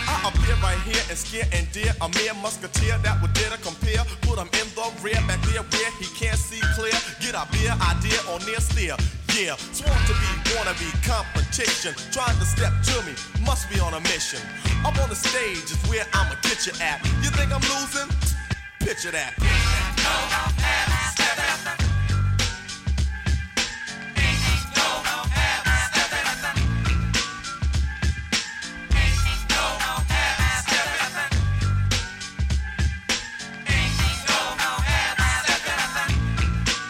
I 0.10 0.16
appear 0.28 0.56
right 0.62 0.80
here 0.82 1.04
and 1.10 1.18
scare 1.18 1.48
and 1.54 1.72
dare 1.72 1.94
a 2.02 2.10
mere 2.10 2.34
musketeer 2.34 2.98
that 3.00 3.22
would 3.22 3.34
dare 3.34 3.52
to 3.52 3.58
compare. 3.58 4.04
Put 4.22 4.40
in 4.60 4.68
the 4.76 4.92
rear, 5.02 5.22
back 5.28 5.42
there 5.44 5.88
Yeah, 9.38 9.56
sworn 9.56 9.94
to 10.08 10.14
be, 10.14 10.56
wanna 10.58 10.74
competition. 11.06 11.94
Trying 12.12 12.40
to 12.40 12.46
step 12.46 12.74
to 12.86 13.06
me, 13.06 13.14
must 13.46 13.70
be 13.70 13.80
on 13.80 13.94
a 13.94 14.00
mission. 14.00 14.40
Up 14.84 14.98
on 15.00 15.10
the 15.10 15.16
stage 15.16 15.70
is 15.70 15.78
where 15.88 16.06
I'ma 16.12 16.34
get 16.42 16.66
you 16.66 16.74
at. 16.82 17.06
You 17.22 17.30
think 17.30 17.54
I'm 17.54 17.62
losing? 17.62 18.10
Picture 18.80 19.12
that. 19.12 19.36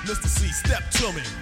Mr. 0.05 0.27
Cee, 0.29 0.47
step 0.47 0.89
to 0.91 1.11
me. 1.11 1.36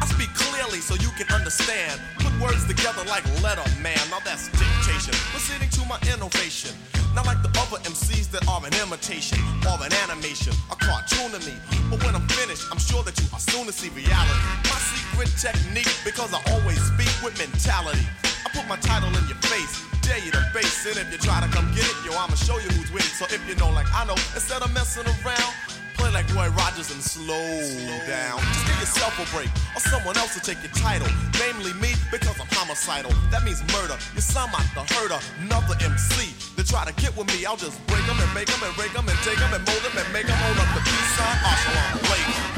I 0.00 0.06
speak 0.06 0.32
clearly 0.34 0.80
so 0.80 0.94
you 0.96 1.10
can 1.16 1.28
understand. 1.32 2.00
Put 2.18 2.32
words 2.40 2.66
together 2.66 3.04
like 3.04 3.24
letter 3.42 3.64
man. 3.80 4.00
Now 4.10 4.20
that's 4.24 4.48
dictation. 4.52 5.14
Proceeding 5.32 5.68
to 5.76 5.84
my 5.88 5.98
innovation. 6.12 6.72
Not 7.14 7.26
like 7.26 7.42
the 7.42 7.50
other 7.58 7.82
MCs 7.84 8.30
that 8.30 8.46
are 8.46 8.62
an 8.64 8.72
imitation 8.78 9.38
or 9.66 9.74
an 9.82 9.92
animation, 10.06 10.54
a 10.70 10.76
cartoon 10.76 11.34
to 11.34 11.40
me. 11.42 11.58
But 11.90 12.04
when 12.04 12.14
I'm 12.14 12.26
finished, 12.28 12.70
I'm 12.70 12.78
sure 12.78 13.02
that 13.02 13.18
you 13.18 13.26
are 13.34 13.42
soon 13.42 13.66
to 13.66 13.72
see 13.72 13.90
reality. 13.90 14.40
My 14.70 14.78
secret 14.78 15.30
technique, 15.34 15.90
because 16.04 16.32
I 16.32 16.40
always 16.54 16.78
speak 16.94 17.10
with 17.18 17.34
mentality. 17.36 18.06
I 18.46 18.48
put 18.54 18.66
my 18.70 18.78
title 18.78 19.10
in 19.10 19.26
your 19.26 19.42
face, 19.50 19.82
dare 20.10 20.18
you 20.26 20.32
to 20.34 20.42
face 20.50 20.86
it. 20.90 20.98
If 20.98 21.06
you 21.12 21.18
try 21.18 21.38
to 21.38 21.46
come 21.54 21.70
get 21.70 21.86
it, 21.86 21.98
yo, 22.02 22.10
I'ma 22.18 22.34
show 22.34 22.58
you 22.58 22.66
who's 22.74 22.90
it. 22.90 23.14
So 23.14 23.30
if 23.30 23.38
you 23.46 23.54
know, 23.54 23.70
like 23.70 23.86
I 23.94 24.02
know, 24.04 24.18
instead 24.34 24.60
of 24.62 24.74
messing 24.74 25.06
around, 25.06 25.54
play 25.94 26.10
like 26.10 26.26
Roy 26.34 26.50
Rogers 26.50 26.90
and 26.90 26.98
slow 26.98 27.54
down. 28.10 28.42
Just 28.42 28.66
give 28.66 28.78
yourself 28.82 29.14
a 29.22 29.26
break, 29.30 29.50
or 29.78 29.82
someone 29.86 30.18
else 30.18 30.34
will 30.34 30.42
take 30.42 30.58
your 30.66 30.74
title. 30.74 31.06
Namely 31.38 31.72
me, 31.78 31.94
because 32.10 32.34
I'm 32.42 32.50
homicidal. 32.50 33.14
That 33.30 33.46
means 33.46 33.62
murder. 33.70 33.94
You 34.18 34.20
sound 34.20 34.50
like 34.50 34.66
the 34.74 34.82
herder, 34.98 35.22
another 35.46 35.78
MC. 35.78 36.34
They 36.58 36.66
try 36.66 36.82
to 36.82 36.94
get 36.98 37.14
with 37.14 37.30
me, 37.30 37.46
I'll 37.46 37.60
just 37.60 37.78
break 37.86 38.02
them 38.10 38.18
and 38.18 38.32
make 38.34 38.50
them 38.50 38.58
and 38.66 38.74
rake 38.74 38.92
them 38.92 39.06
and 39.06 39.18
take 39.22 39.38
them 39.38 39.54
and 39.54 39.62
mold 39.62 39.82
them 39.86 39.94
and 39.94 40.08
make 40.10 40.26
them 40.26 40.34
hold 40.42 40.58
up 40.58 40.70
the 40.74 40.82
peace 40.82 41.10
sign. 41.14 41.38
Arsenal 41.46 42.02
Blake. 42.10 42.49